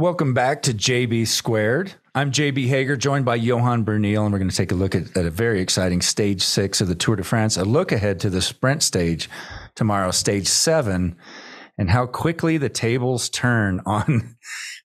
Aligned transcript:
Welcome 0.00 0.32
back 0.32 0.62
to 0.62 0.72
JB 0.72 1.26
Squared. 1.26 1.92
I'm 2.14 2.32
JB 2.32 2.68
Hager, 2.68 2.96
joined 2.96 3.26
by 3.26 3.34
Johan 3.34 3.84
Bruyneel, 3.84 4.22
and 4.24 4.32
we're 4.32 4.38
going 4.38 4.48
to 4.48 4.56
take 4.56 4.72
a 4.72 4.74
look 4.74 4.94
at, 4.94 5.14
at, 5.14 5.26
a 5.26 5.30
very 5.30 5.60
exciting 5.60 6.00
stage 6.00 6.40
six 6.40 6.80
of 6.80 6.88
the 6.88 6.94
Tour 6.94 7.16
de 7.16 7.22
France, 7.22 7.58
a 7.58 7.66
look 7.66 7.92
ahead 7.92 8.18
to 8.20 8.30
the 8.30 8.40
sprint 8.40 8.82
stage 8.82 9.28
tomorrow, 9.74 10.10
stage 10.10 10.46
seven, 10.46 11.16
and 11.76 11.90
how 11.90 12.06
quickly 12.06 12.56
the 12.56 12.70
tables 12.70 13.28
turn 13.28 13.82
on 13.84 14.36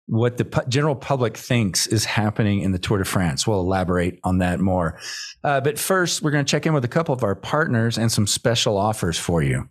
what 0.05 0.35
the 0.35 0.65
general 0.67 0.95
public 0.95 1.37
thinks 1.37 1.87
is 1.87 2.03
happening 2.03 2.59
in 2.59 2.73
the 2.73 2.77
Tour 2.77 2.97
de 2.97 3.05
France. 3.05 3.47
We'll 3.47 3.61
elaborate 3.61 4.19
on 4.25 4.39
that 4.39 4.59
more. 4.59 4.99
Uh, 5.45 5.61
but 5.61 5.79
first, 5.79 6.23
we're 6.23 6.31
going 6.31 6.43
to 6.43 6.51
check 6.51 6.65
in 6.65 6.73
with 6.73 6.83
a 6.83 6.89
couple 6.89 7.15
of 7.15 7.23
our 7.23 7.35
partners 7.35 7.97
and 7.97 8.11
some 8.11 8.27
special 8.27 8.75
offers 8.75 9.17
for 9.17 9.41
you. 9.41 9.69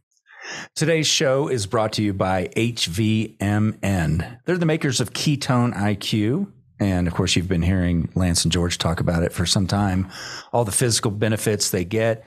Today's 0.75 1.07
show 1.07 1.49
is 1.49 1.67
brought 1.67 1.95
to 1.95 2.03
you 2.03 2.13
by 2.13 2.49
HVMN. 2.57 4.39
They're 4.45 4.59
the 4.59 4.67
makers 4.67 5.01
of 5.01 5.13
Ketone 5.13 5.75
IQ. 5.75 6.51
And 6.81 7.07
of 7.07 7.15
course, 7.15 7.37
you've 7.37 7.49
been 7.49 7.63
hearing 7.63 8.11
Lance 8.15 8.45
and 8.45 8.53
George 8.53 8.79
talk 8.79 9.01
about 9.01 9.23
it 9.23 9.33
for 9.33 9.47
some 9.47 9.67
time, 9.67 10.11
all 10.53 10.65
the 10.65 10.73
physical 10.73 11.11
benefits 11.11 11.71
they 11.71 11.85
get. 11.85 12.27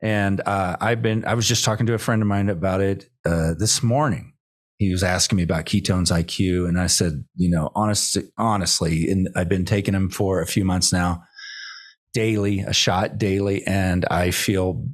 And 0.00 0.40
uh, 0.46 0.76
I've 0.80 1.02
been, 1.02 1.24
I 1.24 1.34
was 1.34 1.46
just 1.46 1.64
talking 1.64 1.86
to 1.86 1.94
a 1.94 1.98
friend 1.98 2.22
of 2.22 2.28
mine 2.28 2.48
about 2.48 2.80
it 2.80 3.10
uh, 3.24 3.54
this 3.58 3.82
morning. 3.82 4.34
He 4.78 4.90
was 4.90 5.02
asking 5.02 5.36
me 5.36 5.42
about 5.42 5.66
ketones 5.66 6.10
IQ. 6.10 6.66
And 6.66 6.80
I 6.80 6.86
said, 6.86 7.24
you 7.36 7.50
know, 7.50 7.70
honest, 7.74 8.16
honestly, 8.38 9.10
and 9.10 9.28
I've 9.36 9.48
been 9.48 9.66
taking 9.66 9.92
them 9.92 10.08
for 10.08 10.40
a 10.40 10.46
few 10.46 10.64
months 10.64 10.90
now, 10.92 11.24
daily, 12.14 12.60
a 12.60 12.72
shot 12.72 13.18
daily. 13.18 13.66
And 13.66 14.06
I 14.10 14.30
feel 14.30 14.86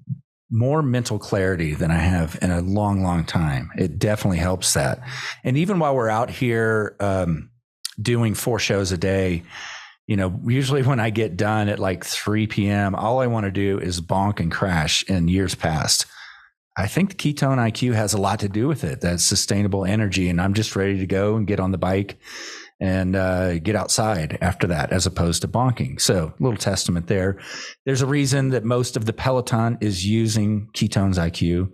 more 0.51 0.83
mental 0.83 1.19
clarity 1.19 1.75
than 1.75 1.91
I 1.91 1.99
have 1.99 2.39
in 2.41 2.51
a 2.51 2.61
long, 2.61 3.03
long 3.03 3.25
time. 3.25 3.71
It 3.77 3.99
definitely 3.99 4.39
helps 4.39 4.75
that. 4.75 5.01
And 5.43 5.57
even 5.57 5.79
while 5.79 5.95
we're 5.95 6.09
out 6.09 6.31
here 6.31 6.97
um, 7.01 7.51
doing 8.01 8.35
four 8.35 8.59
shows 8.59 8.93
a 8.93 8.99
day, 8.99 9.43
you 10.07 10.17
know, 10.17 10.39
usually 10.47 10.83
when 10.83 11.01
I 11.01 11.11
get 11.11 11.37
done 11.37 11.69
at 11.69 11.81
like 11.81 12.05
3 12.05 12.47
p.m., 12.47 12.95
all 12.95 13.21
I 13.21 13.27
want 13.27 13.45
to 13.45 13.51
do 13.51 13.79
is 13.79 14.01
bonk 14.01 14.39
and 14.39 14.53
crash 14.53 15.03
in 15.09 15.27
years 15.27 15.57
past. 15.57 16.07
I 16.79 16.87
think 16.87 17.11
the 17.11 17.17
ketone 17.17 17.57
IQ 17.57 17.95
has 17.95 18.13
a 18.13 18.21
lot 18.21 18.39
to 18.41 18.49
do 18.49 18.69
with 18.69 18.85
it. 18.85 19.01
That 19.01 19.21
sustainable 19.21 19.85
energy. 19.85 20.29
And 20.29 20.41
I'm 20.41 20.55
just 20.55 20.77
ready 20.77 20.99
to 20.99 21.07
go 21.07 21.37
and 21.37 21.47
get 21.47 21.59
on 21.59 21.73
the 21.73 21.79
bike 21.79 22.19
and 22.81 23.17
uh, 23.17 23.59
get 23.59 23.75
outside 23.75 24.37
after 24.41 24.67
that, 24.67 24.93
as 24.93 25.07
opposed 25.07 25.43
to 25.43 25.49
bonking. 25.49 26.01
So, 26.01 26.35
little 26.39 26.59
testament 26.59 27.07
there. 27.07 27.39
There's 27.85 28.03
a 28.03 28.07
reason 28.07 28.51
that 28.51 28.65
most 28.65 28.97
of 28.97 29.07
the 29.07 29.13
peloton 29.13 29.79
is 29.81 30.07
using 30.07 30.69
Ketones 30.75 31.17
IQ, 31.17 31.71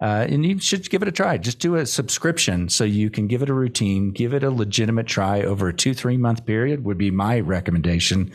uh, 0.00 0.26
and 0.28 0.44
you 0.44 0.58
should 0.58 0.88
give 0.90 1.02
it 1.02 1.08
a 1.08 1.12
try. 1.12 1.38
Just 1.38 1.60
do 1.60 1.76
a 1.76 1.86
subscription 1.86 2.68
so 2.68 2.84
you 2.84 3.10
can 3.10 3.28
give 3.28 3.42
it 3.42 3.50
a 3.50 3.54
routine, 3.54 4.10
give 4.10 4.34
it 4.34 4.42
a 4.42 4.50
legitimate 4.50 5.06
try 5.06 5.42
over 5.42 5.68
a 5.68 5.74
two 5.74 5.94
three 5.94 6.16
month 6.16 6.44
period. 6.44 6.84
Would 6.84 6.98
be 6.98 7.10
my 7.10 7.40
recommendation, 7.40 8.32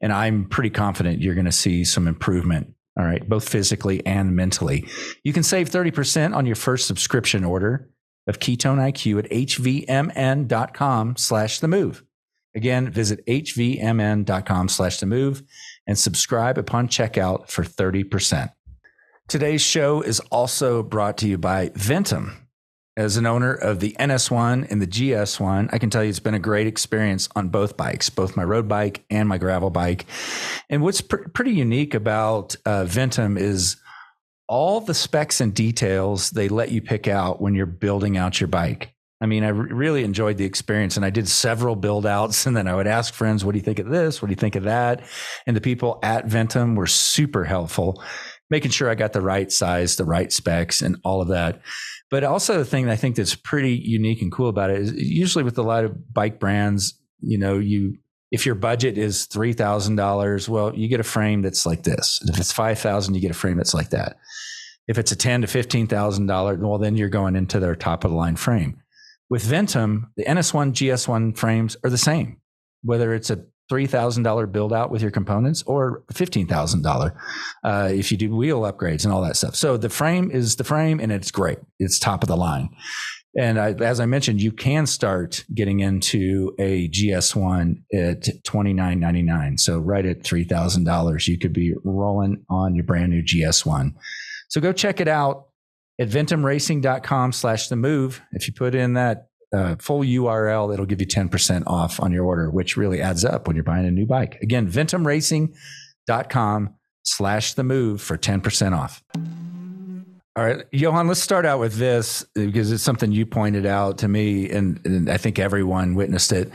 and 0.00 0.12
I'm 0.12 0.44
pretty 0.48 0.70
confident 0.70 1.20
you're 1.20 1.34
going 1.34 1.46
to 1.46 1.52
see 1.52 1.84
some 1.84 2.06
improvement 2.06 2.72
all 2.98 3.04
right, 3.04 3.28
both 3.28 3.46
physically 3.46 4.04
and 4.06 4.34
mentally. 4.34 4.88
You 5.22 5.34
can 5.34 5.42
save 5.42 5.68
30% 5.68 6.34
on 6.34 6.46
your 6.46 6.56
first 6.56 6.86
subscription 6.86 7.44
order 7.44 7.90
of 8.26 8.38
Ketone 8.38 8.78
IQ 8.78 9.24
at 9.24 9.30
hvmn.com 9.30 11.16
slash 11.16 11.60
the 11.60 11.68
move. 11.68 12.02
Again, 12.54 12.90
visit 12.90 13.24
hvmn.com 13.26 14.68
slash 14.68 14.98
the 14.98 15.06
move 15.06 15.42
and 15.86 15.98
subscribe 15.98 16.56
upon 16.56 16.88
checkout 16.88 17.50
for 17.50 17.62
30%. 17.62 18.50
Today's 19.28 19.60
show 19.60 20.00
is 20.00 20.20
also 20.30 20.82
brought 20.82 21.18
to 21.18 21.28
you 21.28 21.36
by 21.36 21.68
Ventum. 21.70 22.34
As 22.96 23.18
an 23.18 23.26
owner 23.26 23.52
of 23.52 23.80
the 23.80 23.94
NS1 24.00 24.70
and 24.70 24.80
the 24.80 24.86
GS1, 24.86 25.68
I 25.70 25.78
can 25.78 25.90
tell 25.90 26.02
you 26.02 26.08
it's 26.08 26.18
been 26.18 26.32
a 26.32 26.38
great 26.38 26.66
experience 26.66 27.28
on 27.36 27.50
both 27.50 27.76
bikes, 27.76 28.08
both 28.08 28.38
my 28.38 28.44
road 28.44 28.68
bike 28.68 29.04
and 29.10 29.28
my 29.28 29.36
gravel 29.36 29.68
bike. 29.68 30.06
And 30.70 30.80
what's 30.80 31.02
pr- 31.02 31.28
pretty 31.34 31.50
unique 31.50 31.92
about 31.92 32.56
uh, 32.64 32.84
Ventum 32.84 33.38
is 33.38 33.76
all 34.48 34.80
the 34.80 34.94
specs 34.94 35.40
and 35.40 35.54
details 35.54 36.30
they 36.30 36.48
let 36.48 36.70
you 36.70 36.80
pick 36.80 37.08
out 37.08 37.40
when 37.40 37.54
you're 37.54 37.66
building 37.66 38.16
out 38.16 38.40
your 38.40 38.48
bike. 38.48 38.92
I 39.20 39.26
mean, 39.26 39.44
I 39.44 39.48
really 39.48 40.04
enjoyed 40.04 40.36
the 40.36 40.44
experience 40.44 40.96
and 40.96 41.06
I 41.06 41.10
did 41.10 41.26
several 41.26 41.74
build 41.74 42.06
outs 42.06 42.46
and 42.46 42.56
then 42.56 42.68
I 42.68 42.74
would 42.74 42.86
ask 42.86 43.14
friends, 43.14 43.44
what 43.44 43.52
do 43.52 43.58
you 43.58 43.64
think 43.64 43.78
of 43.78 43.88
this? 43.88 44.20
What 44.20 44.28
do 44.28 44.32
you 44.32 44.36
think 44.36 44.56
of 44.56 44.64
that? 44.64 45.02
And 45.46 45.56
the 45.56 45.60
people 45.60 45.98
at 46.02 46.26
Ventum 46.26 46.76
were 46.76 46.86
super 46.86 47.44
helpful, 47.44 48.02
making 48.50 48.70
sure 48.70 48.90
I 48.90 48.94
got 48.94 49.12
the 49.12 49.22
right 49.22 49.50
size, 49.50 49.96
the 49.96 50.04
right 50.04 50.32
specs 50.32 50.82
and 50.82 50.96
all 51.04 51.22
of 51.22 51.28
that. 51.28 51.60
But 52.10 52.22
also 52.24 52.58
the 52.58 52.64
thing 52.64 52.88
I 52.88 52.96
think 52.96 53.16
that's 53.16 53.34
pretty 53.34 53.74
unique 53.74 54.22
and 54.22 54.30
cool 54.30 54.48
about 54.48 54.70
it 54.70 54.80
is 54.80 54.92
usually 54.92 55.44
with 55.44 55.58
a 55.58 55.62
lot 55.62 55.84
of 55.84 56.14
bike 56.14 56.38
brands, 56.38 57.00
you 57.20 57.38
know, 57.38 57.58
you 57.58 57.98
if 58.30 58.44
your 58.44 58.54
budget 58.54 58.98
is 58.98 59.26
$3,000, 59.28 60.48
well, 60.48 60.74
you 60.74 60.88
get 60.88 61.00
a 61.00 61.04
frame 61.04 61.42
that's 61.42 61.64
like 61.64 61.84
this. 61.84 62.20
If 62.26 62.38
it's 62.38 62.52
5,000, 62.52 63.14
you 63.14 63.20
get 63.20 63.30
a 63.30 63.34
frame 63.34 63.56
that's 63.56 63.74
like 63.74 63.90
that. 63.90 64.16
If 64.88 64.98
it's 64.98 65.12
a 65.12 65.16
ten 65.16 65.40
to 65.40 65.46
fifteen 65.46 65.86
thousand 65.86 66.26
dollar, 66.26 66.54
well, 66.54 66.78
then 66.78 66.96
you're 66.96 67.08
going 67.08 67.36
into 67.36 67.58
their 67.58 67.74
top 67.74 68.04
of 68.04 68.10
the 68.10 68.16
line 68.16 68.36
frame. 68.36 68.80
With 69.28 69.44
Ventum, 69.44 70.10
the 70.16 70.24
NS1, 70.24 70.72
GS1 70.72 71.36
frames 71.36 71.76
are 71.82 71.90
the 71.90 71.98
same, 71.98 72.40
whether 72.82 73.12
it's 73.12 73.30
a 73.30 73.44
three 73.68 73.86
thousand 73.86 74.22
dollar 74.22 74.46
build 74.46 74.72
out 74.72 74.92
with 74.92 75.02
your 75.02 75.10
components 75.10 75.64
or 75.64 76.04
fifteen 76.12 76.46
thousand 76.46 76.86
uh, 76.86 77.10
if 77.92 78.12
you 78.12 78.18
do 78.18 78.34
wheel 78.34 78.60
upgrades 78.60 79.04
and 79.04 79.12
all 79.12 79.22
that 79.22 79.36
stuff. 79.36 79.56
So 79.56 79.76
the 79.76 79.88
frame 79.88 80.30
is 80.30 80.54
the 80.54 80.64
frame, 80.64 81.00
and 81.00 81.10
it's 81.10 81.32
great. 81.32 81.58
It's 81.80 81.98
top 81.98 82.22
of 82.22 82.28
the 82.28 82.36
line. 82.36 82.70
And 83.38 83.60
I, 83.60 83.72
as 83.72 84.00
I 84.00 84.06
mentioned, 84.06 84.40
you 84.40 84.50
can 84.50 84.86
start 84.86 85.44
getting 85.52 85.80
into 85.80 86.54
a 86.58 86.88
GS1 86.88 87.82
at 87.92 88.42
twenty 88.44 88.72
nine 88.72 88.98
ninety 88.98 89.22
nine. 89.22 89.58
So 89.58 89.78
right 89.78 90.06
at 90.06 90.24
three 90.24 90.44
thousand 90.44 90.84
dollars, 90.84 91.28
you 91.28 91.38
could 91.38 91.52
be 91.52 91.74
rolling 91.84 92.44
on 92.48 92.74
your 92.74 92.84
brand 92.84 93.10
new 93.10 93.22
GS1. 93.22 93.92
So 94.48 94.60
go 94.60 94.72
check 94.72 95.00
it 95.00 95.08
out 95.08 95.48
at 95.98 96.08
ventumracing.com 96.08 97.32
slash 97.32 97.68
the 97.68 97.76
move. 97.76 98.22
If 98.32 98.46
you 98.46 98.54
put 98.54 98.74
in 98.74 98.94
that 98.94 99.28
uh, 99.52 99.76
full 99.78 100.00
URL, 100.00 100.72
it'll 100.72 100.86
give 100.86 101.00
you 101.00 101.06
10% 101.06 101.64
off 101.66 102.00
on 102.00 102.12
your 102.12 102.24
order, 102.24 102.50
which 102.50 102.76
really 102.76 103.00
adds 103.00 103.24
up 103.24 103.46
when 103.46 103.56
you're 103.56 103.64
buying 103.64 103.86
a 103.86 103.90
new 103.90 104.06
bike. 104.06 104.38
Again, 104.42 104.70
ventumracing.com 104.70 106.74
slash 107.02 107.54
the 107.54 107.64
move 107.64 108.02
for 108.02 108.18
10% 108.18 108.76
off. 108.76 109.02
All 110.36 110.44
right, 110.44 110.66
Johan, 110.70 111.08
let's 111.08 111.22
start 111.22 111.46
out 111.46 111.60
with 111.60 111.76
this 111.76 112.22
because 112.34 112.70
it's 112.70 112.82
something 112.82 113.10
you 113.10 113.24
pointed 113.24 113.64
out 113.64 113.96
to 113.98 114.08
me, 114.08 114.50
and, 114.50 114.78
and 114.84 115.08
I 115.08 115.16
think 115.16 115.38
everyone 115.38 115.94
witnessed 115.94 116.30
it. 116.30 116.52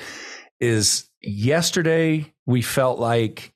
Is 0.60 1.10
yesterday 1.20 2.32
we 2.46 2.62
felt 2.62 3.00
like 3.00 3.54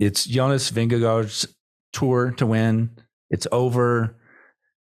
it's 0.00 0.24
Jonas 0.24 0.70
Vingegaard's 0.70 1.46
tour 1.92 2.30
to 2.38 2.46
win. 2.46 2.96
It's 3.28 3.46
over. 3.52 4.16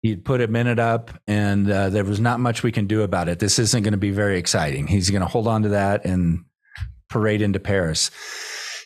He'd 0.01 0.25
put 0.25 0.41
a 0.41 0.49
minute 0.49 0.79
up, 0.79 1.11
and 1.27 1.71
uh, 1.71 1.91
there 1.91 2.05
was 2.05 2.19
not 2.19 2.41
much 2.41 2.63
we 2.63 2.73
can 2.73 2.87
do 2.87 3.03
about 3.03 3.29
it. 3.29 3.41
This 3.41 3.59
isn't 3.59 3.83
going 3.83 3.93
to 3.93 3.99
be 3.99 4.11
very 4.11 4.39
exciting. 4.39 4.87
He's 4.87 5.11
going 5.11 5.21
to 5.21 5.29
hold 5.29 5.49
on 5.49 5.65
to 5.65 5.69
that 5.71 6.07
and 6.07 6.47
parade 7.11 7.43
into 7.43 7.61
Paris. 7.61 8.11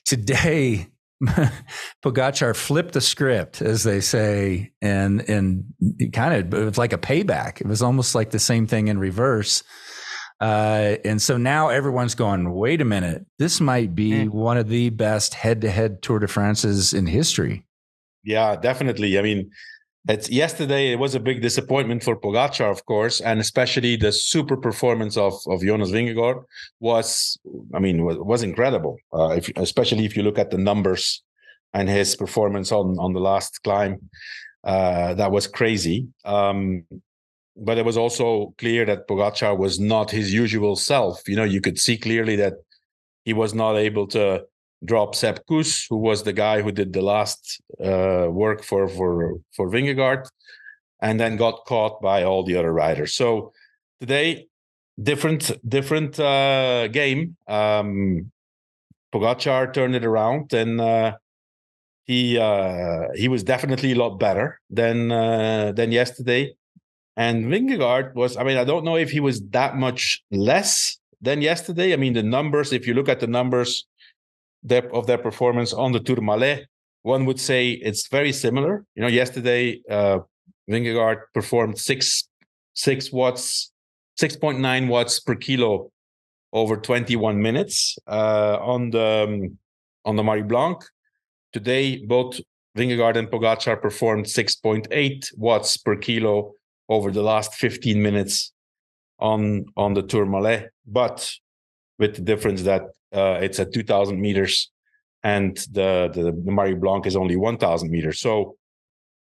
Today, 0.04 0.88
Pogacar 2.02 2.56
flipped 2.56 2.94
the 2.94 3.00
script, 3.00 3.60
as 3.60 3.82
they 3.82 4.00
say, 4.00 4.72
and 4.80 5.28
and 5.28 5.64
kind 6.12 6.34
of 6.34 6.60
it 6.60 6.64
was 6.64 6.78
like 6.78 6.92
a 6.92 6.98
payback. 6.98 7.60
It 7.60 7.66
was 7.66 7.82
almost 7.82 8.14
like 8.14 8.30
the 8.30 8.38
same 8.38 8.66
thing 8.66 8.88
in 8.88 8.98
reverse. 8.98 9.62
Uh, 10.40 10.96
and 11.04 11.20
so 11.20 11.36
now 11.36 11.68
everyone's 11.68 12.14
going, 12.14 12.50
wait 12.54 12.80
a 12.80 12.84
minute, 12.84 13.26
this 13.38 13.60
might 13.60 13.94
be 13.94 14.10
mm. 14.10 14.30
one 14.30 14.56
of 14.56 14.68
the 14.68 14.88
best 14.88 15.34
head-to-head 15.34 16.00
Tour 16.00 16.18
de 16.18 16.26
France's 16.26 16.94
in 16.94 17.06
history. 17.06 17.66
Yeah, 18.24 18.56
definitely. 18.56 19.18
I 19.18 19.22
mean, 19.22 19.50
it's 20.08 20.30
yesterday. 20.30 20.92
It 20.92 20.98
was 20.98 21.14
a 21.14 21.20
big 21.20 21.42
disappointment 21.42 22.02
for 22.02 22.16
Pogacar, 22.16 22.70
of 22.70 22.84
course, 22.86 23.20
and 23.20 23.40
especially 23.40 23.96
the 23.96 24.12
super 24.12 24.56
performance 24.56 25.16
of 25.16 25.34
of 25.46 25.62
Jonas 25.62 25.90
Vingegaard 25.90 26.44
was, 26.80 27.38
I 27.74 27.78
mean, 27.78 28.04
was, 28.04 28.16
was 28.18 28.42
incredible. 28.42 28.96
Uh, 29.12 29.30
if, 29.30 29.50
especially 29.56 30.04
if 30.04 30.16
you 30.16 30.22
look 30.22 30.38
at 30.38 30.50
the 30.50 30.58
numbers 30.58 31.22
and 31.74 31.88
his 31.88 32.16
performance 32.16 32.72
on 32.72 32.98
on 32.98 33.12
the 33.12 33.20
last 33.20 33.62
climb, 33.62 34.10
uh, 34.64 35.14
that 35.14 35.30
was 35.30 35.46
crazy. 35.46 36.08
Um, 36.24 36.84
but 37.56 37.76
it 37.76 37.84
was 37.84 37.96
also 37.96 38.54
clear 38.56 38.86
that 38.86 39.06
Pogacar 39.06 39.56
was 39.56 39.78
not 39.78 40.10
his 40.10 40.32
usual 40.32 40.76
self. 40.76 41.28
You 41.28 41.36
know, 41.36 41.44
you 41.44 41.60
could 41.60 41.78
see 41.78 41.98
clearly 41.98 42.36
that 42.36 42.54
he 43.24 43.34
was 43.34 43.52
not 43.52 43.76
able 43.76 44.06
to 44.08 44.44
drop 44.84 45.14
Sepp 45.14 45.46
Kuss, 45.46 45.86
who 45.88 45.96
was 45.96 46.22
the 46.22 46.32
guy 46.32 46.62
who 46.62 46.72
did 46.72 46.92
the 46.92 47.02
last 47.02 47.60
uh, 47.84 48.26
work 48.30 48.62
for 48.62 48.88
for 48.88 49.34
for 49.54 49.68
Vingegaard, 49.68 50.28
and 51.00 51.18
then 51.20 51.36
got 51.36 51.64
caught 51.66 52.00
by 52.00 52.22
all 52.22 52.44
the 52.44 52.56
other 52.56 52.72
riders. 52.72 53.14
So 53.14 53.52
today, 54.00 54.48
different 55.02 55.52
different 55.68 56.18
uh, 56.18 56.88
game. 56.88 57.36
Um, 57.46 58.30
Pogacar 59.12 59.72
turned 59.72 59.96
it 59.96 60.04
around, 60.04 60.52
and 60.52 60.80
uh, 60.80 61.16
he 62.04 62.38
uh, 62.38 63.08
he 63.14 63.28
was 63.28 63.42
definitely 63.42 63.92
a 63.92 63.96
lot 63.96 64.18
better 64.18 64.60
than 64.70 65.10
uh, 65.10 65.72
than 65.72 65.92
yesterday. 65.92 66.54
And 67.16 67.46
Vingegaard 67.46 68.14
was, 68.14 68.36
I 68.36 68.44
mean, 68.44 68.56
I 68.56 68.64
don't 68.64 68.84
know 68.84 68.96
if 68.96 69.10
he 69.10 69.20
was 69.20 69.42
that 69.50 69.76
much 69.76 70.22
less 70.30 70.96
than 71.20 71.42
yesterday. 71.42 71.92
I 71.92 71.96
mean, 71.96 72.14
the 72.14 72.22
numbers, 72.22 72.72
if 72.72 72.86
you 72.86 72.94
look 72.94 73.10
at 73.10 73.20
the 73.20 73.26
numbers 73.26 73.84
of 74.92 75.06
their 75.06 75.18
performance 75.18 75.72
on 75.72 75.92
the 75.92 76.00
Tourmalet, 76.00 76.66
one 77.02 77.24
would 77.24 77.40
say 77.40 77.70
it's 77.70 78.08
very 78.08 78.32
similar. 78.32 78.84
You 78.94 79.02
know, 79.02 79.08
yesterday, 79.08 79.80
uh, 79.90 80.20
Vingegaard 80.70 81.22
performed 81.34 81.78
six 81.78 82.28
six 82.74 83.10
watts, 83.12 83.72
six 84.16 84.36
point 84.36 84.60
nine 84.60 84.88
watts 84.88 85.20
per 85.20 85.34
kilo 85.34 85.90
over 86.52 86.76
twenty 86.76 87.16
one 87.16 87.40
minutes 87.40 87.98
uh, 88.06 88.58
on 88.60 88.90
the 88.90 89.26
um, 89.28 89.58
on 90.04 90.16
the 90.16 90.22
Marie 90.22 90.42
Blanque. 90.42 90.84
Today, 91.52 92.04
both 92.04 92.40
Vingegaard 92.76 93.16
and 93.16 93.28
Pogacar 93.28 93.80
performed 93.80 94.28
six 94.28 94.54
point 94.54 94.86
eight 94.90 95.30
watts 95.36 95.76
per 95.76 95.96
kilo 95.96 96.52
over 96.88 97.10
the 97.10 97.22
last 97.22 97.54
fifteen 97.54 98.02
minutes 98.02 98.52
on 99.18 99.64
on 99.76 99.94
the 99.94 100.02
Tourmalet, 100.02 100.70
but 100.86 101.32
with 101.98 102.14
the 102.16 102.22
difference 102.22 102.62
that 102.62 102.82
uh, 103.12 103.38
it's 103.40 103.58
at 103.60 103.72
two 103.72 103.82
thousand 103.82 104.20
meters 104.20 104.70
and 105.22 105.56
the, 105.70 106.10
the, 106.12 106.22
the 106.44 106.50
Marie 106.50 106.74
Blanque 106.74 107.06
is 107.06 107.16
only 107.16 107.36
1,000 107.36 107.90
meters. 107.90 108.20
So 108.20 108.56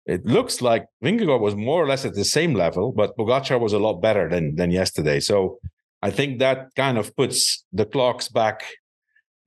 it 0.05 0.25
looks 0.25 0.61
like 0.61 0.85
Vingegaard 1.03 1.39
was 1.39 1.55
more 1.55 1.83
or 1.83 1.87
less 1.87 2.05
at 2.05 2.13
the 2.13 2.25
same 2.25 2.53
level, 2.53 2.91
but 2.91 3.17
Pogacar 3.17 3.59
was 3.59 3.73
a 3.73 3.79
lot 3.79 4.01
better 4.01 4.29
than 4.29 4.55
than 4.55 4.69
yesterday. 4.69 5.19
So 5.19 5.59
I 6.01 6.11
think 6.11 6.39
that 6.39 6.75
kind 6.75 6.97
of 6.97 7.15
puts 7.15 7.63
the 7.71 7.85
clocks 7.85 8.27
back, 8.27 8.65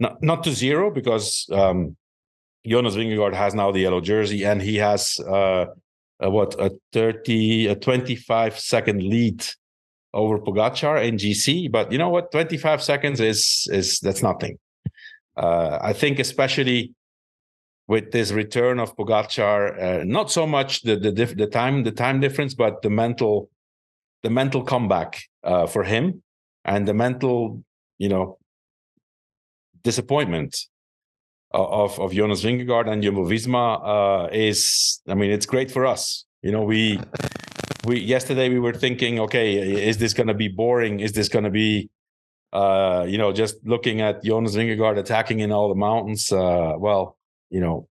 not 0.00 0.23
not 0.23 0.44
to 0.44 0.52
zero 0.52 0.90
because 0.90 1.46
um, 1.52 1.96
Jonas 2.67 2.94
Vingegaard 2.96 3.34
has 3.34 3.55
now 3.55 3.70
the 3.70 3.81
yellow 3.81 4.00
jersey 4.00 4.44
and 4.44 4.62
he 4.62 4.76
has 4.76 5.20
uh, 5.20 5.67
a, 6.20 6.31
what 6.31 6.58
a 6.58 6.70
30 6.94 7.67
a 7.69 7.75
25 7.75 8.58
second 8.58 9.02
lead 9.02 9.46
over 10.16 10.38
Pogacar 10.38 10.96
and 11.06 11.18
GC. 11.18 11.70
But 11.70 11.92
you 11.92 11.98
know 11.98 12.08
what, 12.08 12.32
25 12.32 12.82
seconds 12.82 13.20
is 13.20 13.68
is 13.70 14.00
that's 14.00 14.22
nothing 14.22 14.58
uh, 15.36 15.78
I 15.80 15.92
think 15.92 16.18
especially 16.18 16.94
with 17.88 18.10
this 18.10 18.32
return 18.32 18.80
of 18.80 18.96
Pogacar, 18.96 20.00
uh, 20.00 20.04
not 20.04 20.30
so 20.30 20.46
much 20.46 20.82
the 20.82 20.96
the, 20.96 21.12
diff- 21.12 21.36
the 21.36 21.46
time 21.46 21.84
the 21.84 21.92
time 21.92 22.20
difference, 22.20 22.54
but 22.54 22.82
the 22.82 22.90
mental 22.90 23.50
the 24.22 24.30
mental 24.30 24.62
comeback 24.62 25.22
uh, 25.44 25.66
for 25.66 25.84
him 25.84 26.22
and 26.64 26.88
the 26.88 26.94
mental 26.94 27.62
you 27.98 28.08
know 28.08 28.38
disappointment 29.84 30.66
of 31.52 32.00
of 32.00 32.12
Jonas 32.12 32.42
Vingegaard 32.42 32.88
and 32.90 33.02
Jumbo 33.02 33.24
Visma 33.24 33.80
uh, 33.84 34.28
is 34.32 35.00
I 35.06 35.14
mean 35.14 35.30
it's 35.30 35.46
great 35.46 35.70
for 35.70 35.86
us. 35.86 36.24
You 36.42 36.52
know 36.52 36.62
we 36.62 36.98
we 37.86 38.00
yesterday 38.00 38.48
we 38.48 38.58
were 38.58 38.74
thinking 38.74 39.20
okay 39.20 39.56
is 39.90 39.98
this 39.98 40.12
going 40.12 40.26
to 40.26 40.34
be 40.34 40.48
boring 40.48 41.00
is 41.00 41.12
this 41.12 41.28
going 41.28 41.44
to 41.44 41.50
be 41.50 41.88
uh, 42.52 43.04
you 43.06 43.18
know, 43.18 43.32
just 43.32 43.56
looking 43.66 44.00
at 44.00 44.22
Jonas 44.22 44.56
Vingegaard 44.56 44.98
attacking 44.98 45.40
in 45.40 45.52
all 45.52 45.68
the 45.68 45.74
mountains, 45.74 46.32
uh, 46.32 46.72
well, 46.78 47.18
you 47.50 47.60
know, 47.60 47.88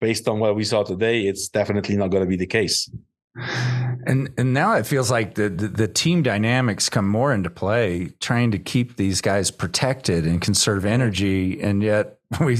based 0.00 0.28
on 0.28 0.38
what 0.38 0.54
we 0.54 0.64
saw 0.64 0.82
today, 0.82 1.22
it's 1.22 1.48
definitely 1.48 1.96
not 1.96 2.08
going 2.08 2.22
to 2.22 2.28
be 2.28 2.36
the 2.36 2.46
case. 2.46 2.90
And 4.04 4.28
and 4.36 4.52
now 4.52 4.74
it 4.74 4.84
feels 4.84 5.10
like 5.10 5.36
the, 5.36 5.48
the, 5.48 5.68
the 5.68 5.88
team 5.88 6.22
dynamics 6.22 6.90
come 6.90 7.08
more 7.08 7.32
into 7.32 7.48
play, 7.48 8.10
trying 8.20 8.50
to 8.50 8.58
keep 8.58 8.96
these 8.96 9.22
guys 9.22 9.50
protected 9.50 10.26
and 10.26 10.42
conserve 10.42 10.84
energy, 10.84 11.58
and 11.62 11.82
yet 11.82 12.18
we 12.40 12.58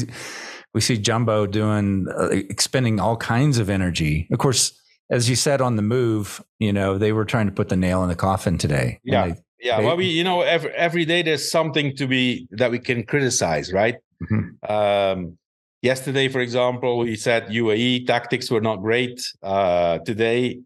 we 0.72 0.80
see 0.80 0.96
Jumbo 0.96 1.46
doing 1.46 2.06
uh, 2.16 2.28
expending 2.30 3.00
all 3.00 3.18
kinds 3.18 3.58
of 3.58 3.68
energy. 3.68 4.26
Of 4.32 4.38
course, 4.38 4.80
as 5.12 5.28
you 5.28 5.36
said 5.36 5.60
on 5.60 5.76
the 5.76 5.82
move, 5.82 6.42
you 6.58 6.72
know 6.72 6.98
they 6.98 7.12
were 7.12 7.24
trying 7.24 7.46
to 7.46 7.52
put 7.52 7.68
the 7.68 7.76
nail 7.76 8.02
in 8.02 8.08
the 8.08 8.16
coffin 8.16 8.56
today. 8.58 8.98
Yeah, 9.04 9.28
they, 9.28 9.34
yeah, 9.60 9.78
well, 9.80 9.96
we 9.96 10.06
you 10.06 10.24
know 10.24 10.40
every 10.40 10.70
every 10.72 11.04
day 11.04 11.22
there's 11.22 11.50
something 11.50 11.94
to 11.96 12.06
be 12.06 12.48
that 12.52 12.70
we 12.70 12.78
can 12.78 13.04
criticize, 13.04 13.72
right? 13.72 13.96
Mm-hmm. 14.22 14.72
Um, 14.72 15.38
yesterday, 15.82 16.28
for 16.28 16.40
example, 16.40 16.98
we 16.98 17.14
said 17.16 17.48
UAE 17.48 18.06
tactics 18.06 18.50
were 18.50 18.62
not 18.62 18.76
great. 18.76 19.20
Uh, 19.42 19.98
today, 19.98 20.60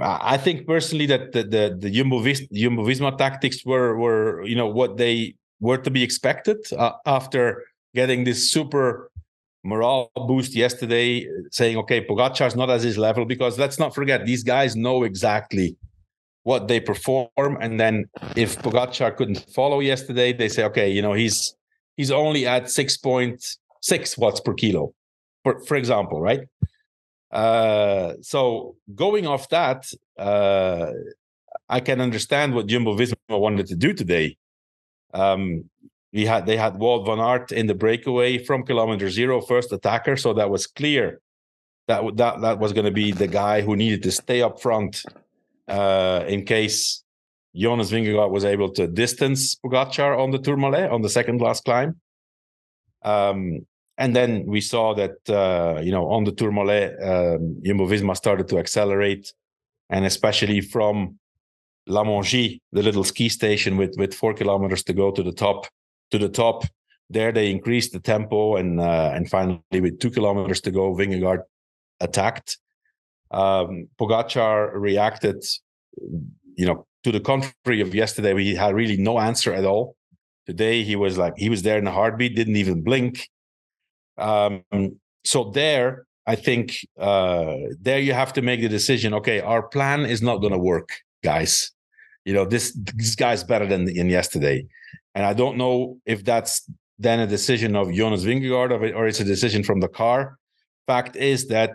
I 0.00 0.36
think 0.36 0.66
personally 0.66 1.06
that 1.06 1.32
the 1.32 1.42
the, 1.42 1.76
the 1.78 1.90
Jumbo, 1.90 2.22
Jumbo 2.52 2.84
Visma 2.86 3.18
tactics 3.18 3.66
were 3.66 3.98
were 3.98 4.44
you 4.44 4.54
know 4.54 4.68
what 4.68 4.96
they 4.96 5.34
were 5.60 5.78
to 5.78 5.90
be 5.90 6.04
expected 6.04 6.58
uh, 6.72 6.92
after 7.04 7.64
getting 7.94 8.22
this 8.22 8.52
super 8.52 9.10
morale 9.64 10.10
boost 10.14 10.54
yesterday, 10.54 11.26
saying 11.50 11.76
okay, 11.78 12.04
Pogacar's 12.04 12.56
not 12.56 12.70
at 12.70 12.80
his 12.80 12.98
level 12.98 13.24
because 13.24 13.58
let's 13.58 13.78
not 13.78 13.94
forget 13.94 14.26
these 14.26 14.42
guys 14.42 14.76
know 14.76 15.02
exactly 15.02 15.76
what 16.44 16.68
they 16.68 16.80
perform. 16.80 17.58
And 17.60 17.78
then 17.78 18.08
if 18.36 18.58
Pogacar 18.58 19.16
couldn't 19.16 19.44
follow 19.52 19.80
yesterday, 19.80 20.32
they 20.32 20.48
say, 20.48 20.64
okay, 20.64 20.90
you 20.90 21.02
know, 21.02 21.12
he's 21.12 21.54
he's 21.96 22.10
only 22.10 22.46
at 22.46 22.64
6.6 22.64 24.18
watts 24.18 24.40
per 24.40 24.54
kilo, 24.54 24.94
for, 25.44 25.60
for 25.66 25.76
example, 25.76 26.20
right? 26.20 26.40
Uh, 27.30 28.14
so 28.22 28.76
going 28.94 29.26
off 29.26 29.48
that, 29.50 29.84
uh, 30.18 30.90
I 31.68 31.80
can 31.80 32.00
understand 32.00 32.54
what 32.54 32.66
Jumbo 32.66 32.96
Visma 32.96 33.14
wanted 33.28 33.66
to 33.66 33.76
do 33.76 33.92
today. 33.92 34.36
Um, 35.12 35.68
we 36.12 36.24
had 36.24 36.46
they 36.46 36.56
had 36.56 36.74
Wout 36.74 37.06
van 37.06 37.20
Aert 37.20 37.52
in 37.52 37.66
the 37.66 37.74
breakaway 37.74 38.38
from 38.38 38.64
kilometer 38.64 39.10
zero, 39.10 39.40
first 39.40 39.72
attacker, 39.72 40.16
so 40.16 40.32
that 40.34 40.50
was 40.50 40.66
clear 40.66 41.20
that 41.86 42.16
that 42.16 42.40
that 42.40 42.58
was 42.58 42.72
going 42.72 42.86
to 42.86 42.92
be 42.92 43.12
the 43.12 43.26
guy 43.26 43.60
who 43.60 43.76
needed 43.76 44.02
to 44.04 44.12
stay 44.12 44.42
up 44.42 44.60
front 44.60 45.02
uh, 45.68 46.24
in 46.26 46.44
case 46.44 47.02
Jonas 47.54 47.90
Vingegaard 47.90 48.30
was 48.30 48.44
able 48.44 48.70
to 48.72 48.86
distance 48.86 49.56
Pogacar 49.56 50.18
on 50.18 50.30
the 50.30 50.38
Tourmalet 50.38 50.90
on 50.90 51.02
the 51.02 51.08
second 51.08 51.40
last 51.40 51.64
climb. 51.64 52.00
Um, 53.02 53.66
and 53.96 54.14
then 54.14 54.46
we 54.46 54.60
saw 54.60 54.94
that 54.94 55.16
uh, 55.28 55.80
you 55.82 55.90
know 55.90 56.08
on 56.10 56.24
the 56.24 56.32
Tourmalet, 56.32 56.94
um, 57.02 57.60
Jumbo 57.64 57.86
Visma 57.86 58.16
started 58.16 58.48
to 58.48 58.58
accelerate, 58.58 59.32
and 59.90 60.04
especially 60.06 60.60
from 60.60 61.18
La 61.86 62.04
Mongie, 62.04 62.60
the 62.72 62.82
little 62.82 63.04
ski 63.04 63.28
station 63.28 63.76
with 63.76 63.94
with 63.98 64.14
four 64.14 64.34
kilometers 64.34 64.82
to 64.84 64.92
go 64.92 65.10
to 65.10 65.22
the 65.22 65.32
top. 65.32 65.66
To 66.10 66.18
the 66.18 66.28
top, 66.28 66.64
there 67.10 67.32
they 67.32 67.50
increased 67.50 67.92
the 67.92 68.00
tempo, 68.00 68.56
and 68.56 68.80
uh, 68.80 69.12
and 69.14 69.28
finally 69.28 69.60
with 69.72 70.00
two 70.00 70.10
kilometers 70.10 70.60
to 70.62 70.70
go, 70.70 70.94
Vingegaard 70.94 71.42
attacked 72.00 72.58
um, 73.30 73.88
Pogacar 74.00 74.70
reacted, 74.74 75.44
you 76.56 76.66
know, 76.66 76.86
to 77.04 77.12
the 77.12 77.20
contrary 77.20 77.80
of 77.80 77.94
yesterday. 77.94 78.34
We 78.34 78.54
had 78.54 78.74
really 78.74 78.96
no 78.96 79.18
answer 79.18 79.52
at 79.52 79.64
all. 79.64 79.96
Today 80.46 80.82
he 80.82 80.96
was 80.96 81.18
like 81.18 81.34
he 81.36 81.50
was 81.50 81.62
there 81.62 81.78
in 81.78 81.86
a 81.86 81.92
heartbeat, 81.92 82.34
didn't 82.34 82.56
even 82.56 82.82
blink. 82.82 83.28
Um, 84.16 84.64
so 85.24 85.50
there, 85.50 86.06
I 86.26 86.36
think 86.36 86.78
uh, 86.98 87.54
there 87.80 87.98
you 87.98 88.14
have 88.14 88.32
to 88.34 88.42
make 88.42 88.60
the 88.60 88.68
decision. 88.68 89.12
Okay, 89.14 89.40
our 89.40 89.62
plan 89.62 90.06
is 90.06 90.22
not 90.22 90.38
going 90.38 90.52
to 90.52 90.58
work, 90.58 90.88
guys. 91.22 91.70
You 92.24 92.32
know 92.32 92.44
this 92.44 92.76
this 92.94 93.14
guy's 93.14 93.44
better 93.44 93.66
than 93.66 93.88
in 93.88 94.08
yesterday, 94.08 94.66
and 95.14 95.24
I 95.24 95.34
don't 95.34 95.56
know 95.56 95.98
if 96.06 96.24
that's 96.24 96.70
then 96.98 97.20
a 97.20 97.26
decision 97.26 97.76
of 97.76 97.92
Jonas 97.92 98.24
Vingegaard 98.24 98.70
or, 98.70 98.94
or 98.94 99.06
it's 99.06 99.20
a 99.20 99.24
decision 99.24 99.62
from 99.62 99.80
the 99.80 99.88
car. 99.88 100.38
Fact 100.86 101.16
is 101.16 101.48
that 101.48 101.72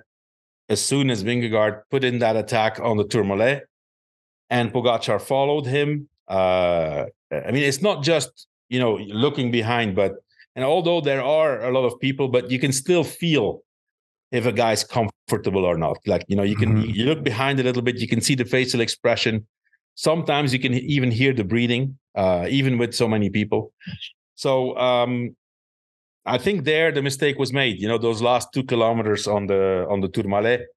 as 0.70 0.84
soon 0.84 1.10
as 1.10 1.24
Vingegaard 1.24 1.84
put 1.92 2.04
in 2.04 2.20
that 2.20 2.36
attack 2.36 2.80
on 2.82 2.98
the 2.98 3.06
Tourmalet 3.06 3.64
and 4.50 4.72
Pogacar 4.72 5.22
followed 5.22 5.66
him. 5.66 6.08
Uh, 6.28 7.06
I 7.32 7.52
mean, 7.52 7.64
it's 7.64 7.82
not 7.82 8.04
just, 8.04 8.48
you 8.70 8.80
know, 8.80 8.96
looking 8.96 9.52
behind, 9.52 9.96
but, 9.96 10.14
and 10.56 10.64
although 10.64 11.02
there 11.02 11.24
are 11.24 11.64
a 11.64 11.72
lot 11.72 11.86
of 11.86 12.00
people, 12.00 12.28
but 12.28 12.52
you 12.52 12.60
can 12.60 12.72
still 12.72 13.04
feel 13.04 13.64
if 14.32 14.46
a 14.46 14.52
guy's 14.52 14.84
comfortable 14.84 15.66
or 15.66 15.78
not. 15.78 15.98
Like, 16.06 16.26
you 16.28 16.36
know, 16.36 16.44
you 16.44 16.56
can, 16.56 16.78
mm-hmm. 16.78 16.90
you 16.90 17.06
look 17.06 17.24
behind 17.24 17.60
a 17.60 17.64
little 17.64 17.82
bit, 17.82 17.98
you 17.98 18.08
can 18.08 18.22
see 18.22 18.36
the 18.36 18.46
facial 18.46 18.82
expression. 18.82 19.46
Sometimes 19.96 20.54
you 20.54 20.60
can 20.60 20.74
even 20.74 21.12
hear 21.12 21.34
the 21.34 21.44
breathing, 21.44 21.98
uh, 22.16 22.48
even 22.50 22.78
with 22.78 22.94
so 22.94 23.08
many 23.08 23.30
people. 23.30 23.74
So, 24.36 24.78
um, 24.78 25.36
I 26.26 26.38
think 26.38 26.64
there 26.64 26.92
the 26.92 27.02
mistake 27.02 27.38
was 27.38 27.52
made. 27.52 27.82
You 27.82 27.88
know, 27.88 27.98
those 27.98 28.22
last 28.22 28.54
two 28.54 28.64
kilometers 28.64 29.28
on 29.28 29.48
the 29.48 29.86
on 29.90 30.00
the 30.00 30.08
Tourmalet 30.08 30.68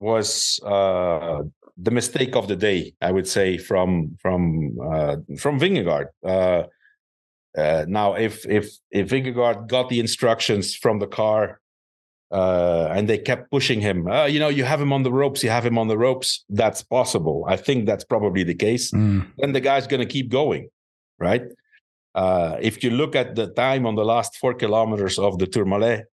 was 0.00 0.58
uh, 0.64 1.42
the 1.76 1.90
mistake 1.90 2.34
of 2.34 2.48
the 2.48 2.56
day. 2.56 2.94
I 3.00 3.12
would 3.12 3.28
say 3.28 3.58
from 3.58 4.16
from 4.22 4.78
uh, 4.82 5.16
from 5.38 5.60
Vingegaard. 5.60 6.06
Uh, 6.24 6.64
uh, 7.56 7.84
now, 7.88 8.14
if 8.14 8.46
if 8.46 8.70
if 8.90 9.08
Vingegaard 9.10 9.68
got 9.68 9.88
the 9.88 10.00
instructions 10.00 10.74
from 10.74 10.98
the 10.98 11.06
car 11.06 11.60
uh, 12.30 12.88
and 12.92 13.08
they 13.08 13.18
kept 13.18 13.50
pushing 13.50 13.80
him, 13.80 14.06
uh, 14.06 14.26
you 14.26 14.38
know, 14.38 14.48
you 14.48 14.64
have 14.64 14.80
him 14.80 14.92
on 14.92 15.02
the 15.02 15.12
ropes, 15.12 15.42
you 15.42 15.50
have 15.50 15.66
him 15.66 15.78
on 15.78 15.88
the 15.88 15.98
ropes. 15.98 16.44
That's 16.48 16.82
possible. 16.82 17.44
I 17.48 17.56
think 17.56 17.86
that's 17.86 18.04
probably 18.04 18.44
the 18.44 18.54
case. 18.54 18.90
Mm. 18.92 19.26
Then 19.38 19.52
the 19.52 19.60
guy's 19.60 19.86
going 19.86 20.00
to 20.00 20.06
keep 20.06 20.30
going, 20.30 20.68
right? 21.18 21.42
Uh, 22.14 22.56
if 22.60 22.82
you 22.82 22.90
look 22.90 23.14
at 23.16 23.34
the 23.34 23.48
time 23.48 23.86
on 23.86 23.94
the 23.94 24.04
last 24.04 24.36
four 24.36 24.54
kilometers 24.54 25.18
of 25.18 25.38
the 25.38 25.46
Tourmalet, 25.46 26.06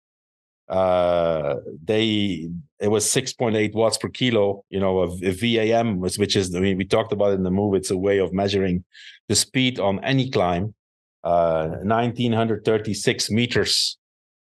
uh, 0.70 1.56
they 1.84 2.50
it 2.80 2.90
was 2.90 3.06
6.8 3.06 3.74
watts 3.74 3.98
per 3.98 4.10
kilo 4.10 4.66
you 4.70 4.80
know 4.80 5.00
a 5.00 5.08
vam 5.08 5.98
which 5.98 6.36
is 6.36 6.54
i 6.54 6.60
mean 6.60 6.78
we 6.78 6.84
talked 6.84 7.14
about 7.14 7.34
in 7.34 7.44
the 7.44 7.50
move 7.50 7.74
it's 7.74 7.90
a 7.90 7.98
way 7.98 8.18
of 8.18 8.34
measuring 8.34 8.84
the 9.30 9.36
speed 9.36 9.80
on 9.80 10.04
any 10.04 10.30
climb 10.30 10.76
uh, 11.24 11.68
1936 11.84 13.32
meters 13.32 13.97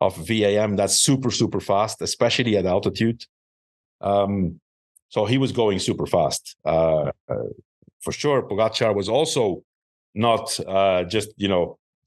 of 0.06 0.12
vam 0.28 0.76
that's 0.76 0.96
super 1.08 1.30
super 1.30 1.60
fast 1.60 1.96
especially 2.02 2.56
at 2.56 2.66
altitude. 2.66 3.20
Um, 4.00 4.60
so 5.14 5.26
he 5.32 5.38
was 5.44 5.52
going 5.52 5.78
super 5.78 6.06
fast 6.06 6.56
uh, 6.64 7.10
uh 7.30 7.50
for 8.04 8.12
sure. 8.12 8.42
Pogacar 8.42 8.92
was 9.00 9.08
also 9.08 9.62
not 10.14 10.44
uh, 10.76 11.04
just 11.14 11.28
you 11.36 11.48
know 11.52 11.64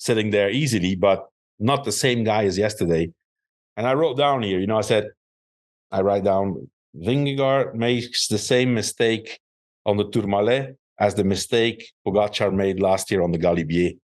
sitting 0.07 0.29
there 0.35 0.49
easily 0.61 0.93
but 1.07 1.19
not 1.59 1.83
the 1.83 1.91
same 1.91 2.23
guy 2.23 2.45
as 2.45 2.57
yesterday. 2.57 3.11
And 3.77 3.87
I 3.87 3.93
wrote 3.93 4.17
down 4.17 4.43
here, 4.43 4.59
you 4.59 4.67
know, 4.67 4.77
I 4.77 4.81
said, 4.81 5.05
I 5.91 6.01
write 6.01 6.23
down 6.23 6.69
Vingegaard 6.95 7.75
makes 7.75 8.27
the 8.27 8.37
same 8.37 8.73
mistake 8.73 9.39
on 9.85 9.97
the 9.97 10.09
Tourmalet 10.09 10.77
as 10.99 11.15
the 11.15 11.23
mistake 11.23 11.91
Pogacar 12.05 12.53
made 12.53 12.79
last 12.79 13.11
year 13.11 13.21
on 13.21 13.31
the 13.31 13.37
Galibier. 13.37 13.97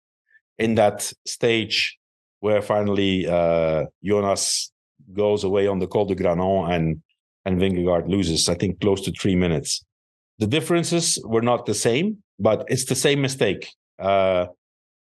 In 0.58 0.76
that 0.76 1.12
stage 1.26 1.98
where 2.42 2.62
finally 2.62 3.28
uh, 3.28 3.86
Jonas 4.04 4.72
goes 5.14 5.44
away 5.44 5.68
on 5.68 5.80
the 5.80 5.88
Col 5.88 6.06
de 6.06 6.16
Granon 6.16 6.70
and 6.72 7.02
and 7.44 7.60
Vingegaard 7.60 8.08
loses, 8.08 8.48
I 8.50 8.54
think, 8.54 8.80
close 8.82 9.02
to 9.02 9.12
three 9.12 9.36
minutes. 9.36 9.84
The 10.38 10.46
differences 10.46 11.20
were 11.24 11.42
not 11.42 11.66
the 11.66 11.74
same, 11.74 12.18
but 12.38 12.66
it's 12.68 12.86
the 12.86 12.96
same 12.96 13.20
mistake. 13.22 13.68
Uh, 13.98 14.48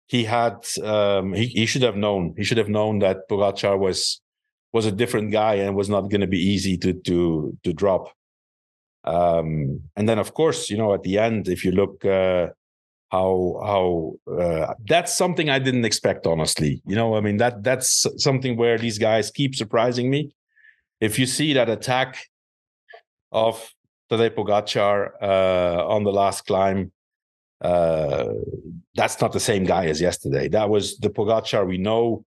he 0.08 0.24
had 0.24 0.58
um, 0.84 1.34
he, 1.34 1.48
he 1.48 1.66
should 1.66 1.84
have 1.84 1.96
known. 1.96 2.36
He 2.38 2.44
should 2.44 2.58
have 2.58 2.70
known 2.70 3.00
that 3.00 3.30
Pogacar 3.30 3.80
was 3.80 4.22
was 4.74 4.86
a 4.86 4.92
different 4.92 5.32
guy 5.32 5.56
and 5.56 5.76
was 5.76 5.90
not 5.90 6.10
going 6.10 6.22
to 6.22 6.28
be 6.28 6.40
easy 6.54 6.78
to 6.78 6.94
to 6.94 7.58
to 7.64 7.74
drop. 7.74 8.12
Um, 9.04 9.82
and 9.96 10.08
then, 10.08 10.20
of 10.20 10.34
course, 10.34 10.70
you 10.70 10.78
know, 10.78 10.94
at 10.94 11.04
the 11.04 11.18
end, 11.18 11.48
if 11.48 11.66
you 11.66 11.72
look 11.72 12.06
uh, 12.06 12.50
how 13.12 13.60
how 13.64 14.34
uh, 14.34 14.74
that's 14.88 15.16
something 15.16 15.50
I 15.50 15.60
didn't 15.60 15.86
expect, 15.86 16.26
honestly. 16.26 16.82
You 16.86 16.96
know, 16.96 17.16
I 17.16 17.22
mean 17.22 17.38
that 17.38 17.64
that's 17.64 18.08
something 18.18 18.56
where 18.58 18.78
these 18.78 18.98
guys 18.98 19.32
keep 19.32 19.56
surprising 19.56 20.10
me. 20.10 20.34
If 21.00 21.20
you 21.20 21.26
see 21.26 21.54
that 21.54 21.70
attack 21.70 22.18
of 23.32 23.74
Tadej 24.10 24.32
Pogacar 24.32 25.12
uh, 25.22 25.88
on 25.88 26.04
the 26.04 26.12
last 26.12 26.46
climb, 26.46 26.92
uh, 27.62 28.30
that's 28.96 29.20
not 29.20 29.34
the 29.34 29.40
same 29.40 29.66
guy 29.66 29.86
as 29.88 30.00
yesterday. 30.00 30.48
That 30.48 30.70
was 30.70 30.98
the 30.98 31.10
Pogacar 31.10 31.68
we 31.68 31.78
know 31.78 32.26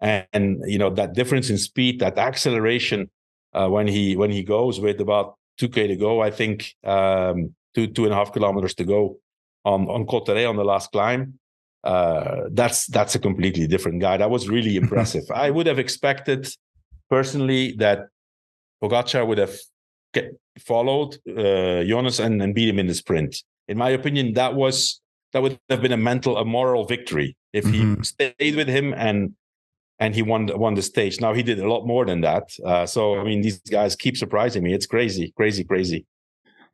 and, 0.00 0.26
and 0.32 0.60
you 0.66 0.78
know 0.78 0.90
that 0.90 1.14
difference 1.14 1.50
in 1.50 1.58
speed, 1.58 2.00
that 2.00 2.18
acceleration 2.18 3.10
uh, 3.52 3.68
when 3.68 3.88
he 3.88 4.16
when 4.16 4.30
he 4.30 4.44
goes 4.44 4.78
with 4.78 5.00
about 5.00 5.36
two 5.58 5.68
k 5.68 5.88
to 5.88 5.96
go, 5.96 6.20
I 6.20 6.30
think 6.30 6.74
um, 6.84 7.54
two 7.74 7.88
two 7.88 8.04
and 8.04 8.12
a 8.12 8.16
half 8.16 8.32
kilometers 8.32 8.74
to 8.74 8.84
go 8.84 9.18
on 9.64 9.88
on 9.88 10.06
Cauterets 10.06 10.48
on 10.48 10.56
the 10.56 10.64
last 10.64 10.92
climb. 10.92 11.38
Uh, 11.82 12.42
that's 12.52 12.86
that's 12.86 13.14
a 13.14 13.18
completely 13.18 13.66
different 13.66 14.00
guy. 14.00 14.16
That 14.16 14.30
was 14.30 14.48
really 14.48 14.76
impressive. 14.82 15.24
I 15.32 15.50
would 15.50 15.66
have 15.66 15.78
expected 15.78 16.48
personally 17.08 17.72
that 17.78 18.08
Pogacar 18.82 19.26
would 19.26 19.38
have 19.38 19.56
get, 20.12 20.38
followed 20.58 21.16
uh, 21.28 21.84
Jonas 21.84 22.18
and, 22.18 22.40
and 22.42 22.54
beat 22.54 22.68
him 22.68 22.78
in 22.78 22.86
the 22.86 22.94
sprint. 22.94 23.42
In 23.68 23.78
my 23.78 23.90
opinion, 23.90 24.34
that 24.34 24.54
was 24.54 25.00
that 25.32 25.42
would 25.42 25.58
have 25.68 25.80
been 25.80 25.92
a 25.92 25.96
mental, 25.96 26.36
a 26.36 26.44
moral 26.44 26.84
victory 26.84 27.36
if 27.52 27.64
mm-hmm. 27.64 27.96
he 27.96 28.04
stayed 28.04 28.56
with 28.56 28.68
him 28.68 28.94
and 28.94 29.34
and 29.98 30.14
he 30.14 30.22
won 30.22 30.50
won 30.58 30.74
the 30.74 30.82
stage. 30.82 31.20
Now 31.20 31.34
he 31.34 31.42
did 31.42 31.60
a 31.60 31.68
lot 31.68 31.86
more 31.86 32.04
than 32.04 32.22
that. 32.22 32.50
Uh, 32.64 32.86
so 32.86 33.18
I 33.18 33.24
mean, 33.24 33.42
these 33.42 33.60
guys 33.60 33.94
keep 33.96 34.16
surprising 34.16 34.62
me. 34.62 34.72
It's 34.74 34.86
crazy, 34.86 35.32
crazy, 35.36 35.64
crazy. 35.64 36.06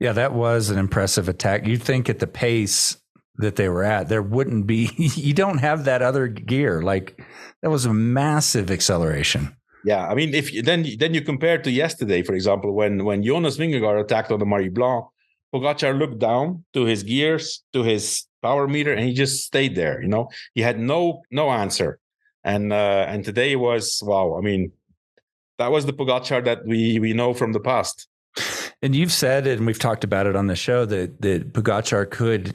Yeah, 0.00 0.12
that 0.12 0.32
was 0.32 0.70
an 0.70 0.78
impressive 0.78 1.28
attack. 1.28 1.66
You'd 1.66 1.82
think 1.82 2.08
at 2.08 2.18
the 2.18 2.26
pace 2.26 2.96
that 3.36 3.56
they 3.56 3.68
were 3.68 3.84
at, 3.84 4.08
there 4.08 4.22
wouldn't 4.22 4.66
be. 4.66 4.90
you 4.96 5.32
don't 5.32 5.58
have 5.58 5.84
that 5.84 6.02
other 6.02 6.28
gear. 6.28 6.82
Like 6.82 7.22
that 7.62 7.70
was 7.70 7.86
a 7.86 7.92
massive 7.92 8.70
acceleration. 8.70 9.56
Yeah, 9.84 10.06
I 10.06 10.14
mean, 10.14 10.34
if 10.34 10.52
then 10.64 10.84
then 10.98 11.14
you 11.14 11.22
compare 11.22 11.58
to 11.58 11.70
yesterday, 11.70 12.22
for 12.22 12.34
example, 12.34 12.74
when 12.74 13.04
when 13.04 13.22
Jonas 13.22 13.56
Vingegaard 13.56 14.00
attacked 14.00 14.32
on 14.32 14.40
the 14.40 14.46
Marie 14.46 14.68
Blanque, 14.68 15.06
Pogacar 15.54 15.96
looked 15.96 16.18
down 16.18 16.64
to 16.72 16.84
his 16.84 17.02
gears, 17.02 17.62
to 17.72 17.82
his 17.84 18.26
power 18.42 18.66
meter, 18.66 18.92
and 18.92 19.06
he 19.06 19.14
just 19.14 19.44
stayed 19.44 19.76
there. 19.76 20.02
You 20.02 20.08
know, 20.08 20.28
he 20.54 20.62
had 20.62 20.80
no 20.80 21.22
no 21.30 21.50
answer 21.50 22.00
and 22.46 22.72
uh, 22.72 23.04
and 23.08 23.24
today 23.24 23.56
was 23.56 24.00
wow. 24.02 24.38
I 24.38 24.40
mean, 24.40 24.72
that 25.58 25.72
was 25.72 25.84
the 25.84 25.92
Pogacar 25.92 26.44
that 26.44 26.64
we 26.64 26.98
we 27.00 27.12
know 27.12 27.34
from 27.34 27.52
the 27.52 27.60
past. 27.60 28.06
And 28.82 28.94
you've 28.94 29.12
said 29.12 29.46
and 29.46 29.66
we've 29.66 29.78
talked 29.78 30.04
about 30.04 30.26
it 30.26 30.36
on 30.36 30.46
the 30.46 30.56
show 30.56 30.84
that 30.84 31.20
that 31.22 31.52
Pogacar 31.52 32.10
could 32.10 32.54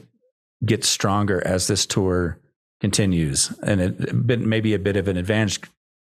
get 0.64 0.84
stronger 0.84 1.44
as 1.46 1.66
this 1.66 1.84
tour 1.86 2.38
continues, 2.80 3.52
and 3.62 3.80
it 3.80 4.26
been 4.26 4.48
maybe 4.48 4.74
a 4.74 4.78
bit 4.78 4.96
of 4.96 5.08
an 5.08 5.16
advantage 5.16 5.60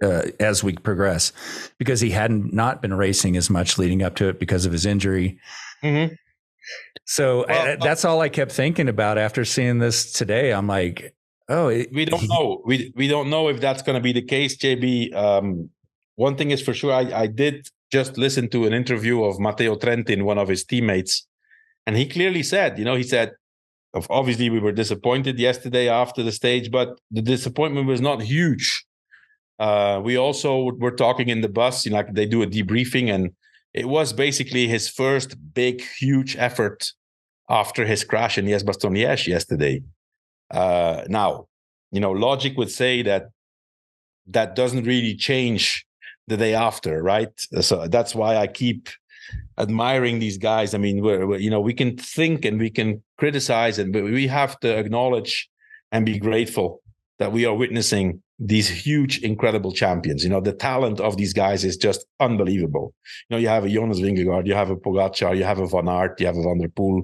uh, 0.02 0.22
as 0.40 0.62
we 0.62 0.74
progress 0.74 1.32
because 1.78 2.00
he 2.00 2.10
hadn't 2.10 2.52
not 2.52 2.80
been 2.80 2.94
racing 2.94 3.36
as 3.36 3.50
much 3.50 3.78
leading 3.78 4.02
up 4.02 4.14
to 4.16 4.28
it 4.28 4.38
because 4.38 4.66
of 4.66 4.72
his 4.72 4.86
injury. 4.86 5.38
Mm-hmm. 5.82 6.14
So 7.04 7.44
well, 7.48 7.72
I, 7.72 7.76
that's 7.76 8.04
all 8.04 8.20
I 8.20 8.28
kept 8.28 8.52
thinking 8.52 8.88
about 8.88 9.18
after 9.18 9.44
seeing 9.44 9.78
this 9.78 10.12
today. 10.12 10.52
I'm 10.52 10.66
like, 10.66 11.14
Oh, 11.48 11.68
it, 11.68 11.92
we 11.92 12.04
don't 12.04 12.26
know. 12.28 12.62
We 12.64 12.92
we 12.96 13.06
don't 13.06 13.28
know 13.28 13.48
if 13.48 13.60
that's 13.60 13.82
going 13.82 13.96
to 13.96 14.02
be 14.02 14.12
the 14.12 14.22
case, 14.22 14.56
JB. 14.56 15.14
Um, 15.14 15.70
one 16.16 16.36
thing 16.36 16.50
is 16.50 16.62
for 16.62 16.72
sure. 16.72 16.92
I, 16.92 17.22
I 17.22 17.26
did 17.26 17.68
just 17.98 18.18
listened 18.18 18.50
to 18.50 18.60
an 18.68 18.74
interview 18.82 19.16
of 19.28 19.38
Matteo 19.38 19.74
Trentin, 19.76 20.24
one 20.24 20.40
of 20.42 20.48
his 20.48 20.64
teammates, 20.64 21.14
and 21.86 21.96
he 21.96 22.06
clearly 22.16 22.42
said, 22.42 22.70
you 22.78 22.84
know, 22.84 22.96
he 23.02 23.08
said, 23.14 23.28
obviously 24.10 24.50
we 24.50 24.58
were 24.66 24.72
disappointed 24.82 25.38
yesterday 25.38 25.86
after 25.88 26.20
the 26.24 26.32
stage, 26.32 26.66
but 26.78 26.88
the 27.16 27.22
disappointment 27.22 27.86
was 27.86 28.00
not 28.00 28.18
huge. 28.34 28.84
Uh, 29.66 30.00
we 30.08 30.14
also 30.18 30.50
were 30.82 30.96
talking 31.04 31.28
in 31.28 31.40
the 31.40 31.52
bus, 31.60 31.84
you 31.84 31.90
know, 31.92 31.98
like 31.98 32.12
they 32.18 32.26
do 32.26 32.42
a 32.42 32.48
debriefing, 32.56 33.06
and 33.14 33.30
it 33.72 33.86
was 33.96 34.12
basically 34.12 34.66
his 34.66 34.84
first 34.88 35.30
big, 35.62 35.76
huge 36.00 36.32
effort 36.48 36.78
after 37.48 37.82
his 37.92 38.02
crash 38.10 38.34
in 38.38 38.46
Liège-Bastogne 38.46 39.26
yesterday. 39.36 39.82
Uh, 40.50 41.04
now, 41.20 41.46
you 41.94 42.00
know, 42.00 42.12
logic 42.28 42.52
would 42.58 42.72
say 42.82 43.02
that 43.02 43.22
that 44.36 44.56
doesn't 44.60 44.84
really 44.92 45.14
change 45.28 45.86
the 46.26 46.36
day 46.36 46.54
after, 46.54 47.02
right? 47.02 47.28
So 47.60 47.86
that's 47.88 48.14
why 48.14 48.36
I 48.36 48.46
keep 48.46 48.88
admiring 49.58 50.18
these 50.18 50.38
guys. 50.38 50.74
I 50.74 50.78
mean, 50.78 51.02
we're, 51.02 51.26
we're, 51.26 51.38
you 51.38 51.50
know 51.50 51.60
we 51.60 51.74
can 51.74 51.96
think 51.96 52.44
and 52.44 52.58
we 52.58 52.70
can 52.70 53.02
criticize, 53.18 53.78
and 53.78 53.92
but 53.92 54.04
we 54.04 54.26
have 54.26 54.58
to 54.60 54.78
acknowledge 54.78 55.48
and 55.92 56.04
be 56.04 56.18
grateful 56.18 56.82
that 57.18 57.32
we 57.32 57.46
are 57.46 57.54
witnessing 57.54 58.20
these 58.38 58.68
huge, 58.68 59.20
incredible 59.20 59.72
champions. 59.72 60.24
You 60.24 60.30
know, 60.30 60.40
the 60.40 60.52
talent 60.52 61.00
of 61.00 61.16
these 61.16 61.32
guys 61.32 61.64
is 61.64 61.76
just 61.76 62.04
unbelievable. 62.18 62.92
You 63.28 63.36
know, 63.36 63.40
you 63.40 63.48
have 63.48 63.64
a 63.64 63.68
Jonas 63.68 64.00
Vingegaard, 64.00 64.46
you 64.46 64.54
have 64.54 64.70
a 64.70 64.76
Pogacar, 64.76 65.36
you 65.36 65.44
have 65.44 65.60
a 65.60 65.68
Van 65.68 65.88
Aert, 65.88 66.18
you 66.20 66.26
have 66.26 66.36
a 66.36 66.42
Van 66.42 66.58
der 66.58 66.68
Poel, 66.68 67.02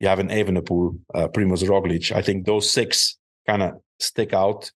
you 0.00 0.08
have 0.08 0.18
an 0.18 0.28
Evenepoel, 0.28 0.98
uh, 1.14 1.28
Primoz 1.28 1.62
Roglic. 1.62 2.14
I 2.14 2.22
think 2.22 2.44
those 2.44 2.70
six 2.70 3.18
kind 3.46 3.62
of 3.62 3.80
stick 4.00 4.32
out. 4.32 4.70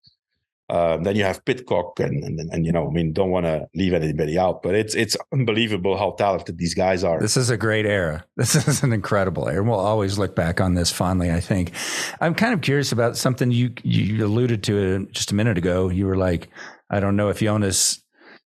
Uh, 0.73 0.97
then 0.97 1.15
you 1.15 1.23
have 1.23 1.45
Pidcock, 1.45 1.99
and, 1.99 2.23
and 2.23 2.39
and 2.51 2.65
you 2.65 2.71
know, 2.71 2.87
I 2.87 2.91
mean, 2.91 3.13
don't 3.13 3.29
want 3.29 3.45
to 3.45 3.67
leave 3.75 3.93
anybody 3.93 4.39
out, 4.39 4.63
but 4.63 4.73
it's 4.73 4.95
it's 4.95 5.15
unbelievable 5.31 5.97
how 5.97 6.11
talented 6.11 6.57
these 6.57 6.73
guys 6.73 7.03
are. 7.03 7.19
This 7.19 7.37
is 7.37 7.51
a 7.51 7.57
great 7.57 7.85
era. 7.85 8.25
This 8.35 8.55
is 8.55 8.81
an 8.81 8.91
incredible 8.91 9.47
era. 9.47 9.63
We'll 9.63 9.79
always 9.79 10.17
look 10.17 10.35
back 10.35 10.59
on 10.59 10.73
this 10.73 10.91
fondly. 10.91 11.31
I 11.31 11.41
think. 11.41 11.73
I'm 12.19 12.33
kind 12.33 12.55
of 12.55 12.61
curious 12.61 12.91
about 12.91 13.17
something 13.17 13.51
you 13.51 13.71
you 13.83 14.25
alluded 14.25 14.63
to 14.63 15.05
just 15.11 15.31
a 15.31 15.35
minute 15.35 15.59
ago. 15.59 15.89
You 15.89 16.07
were 16.07 16.17
like, 16.17 16.49
I 16.89 16.99
don't 16.99 17.15
know 17.15 17.29
if 17.29 17.39
Jonas 17.39 18.01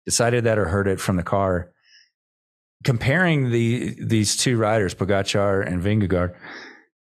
decided 0.05 0.45
that 0.45 0.57
or 0.57 0.65
heard 0.69 0.87
it 0.87 1.01
from 1.01 1.17
the 1.17 1.23
car 1.23 1.73
comparing 2.83 3.49
the 3.51 3.95
these 4.01 4.37
two 4.37 4.57
riders, 4.57 4.95
Pogacar 4.95 5.65
and 5.65 5.81
Vingegaard, 5.81 6.35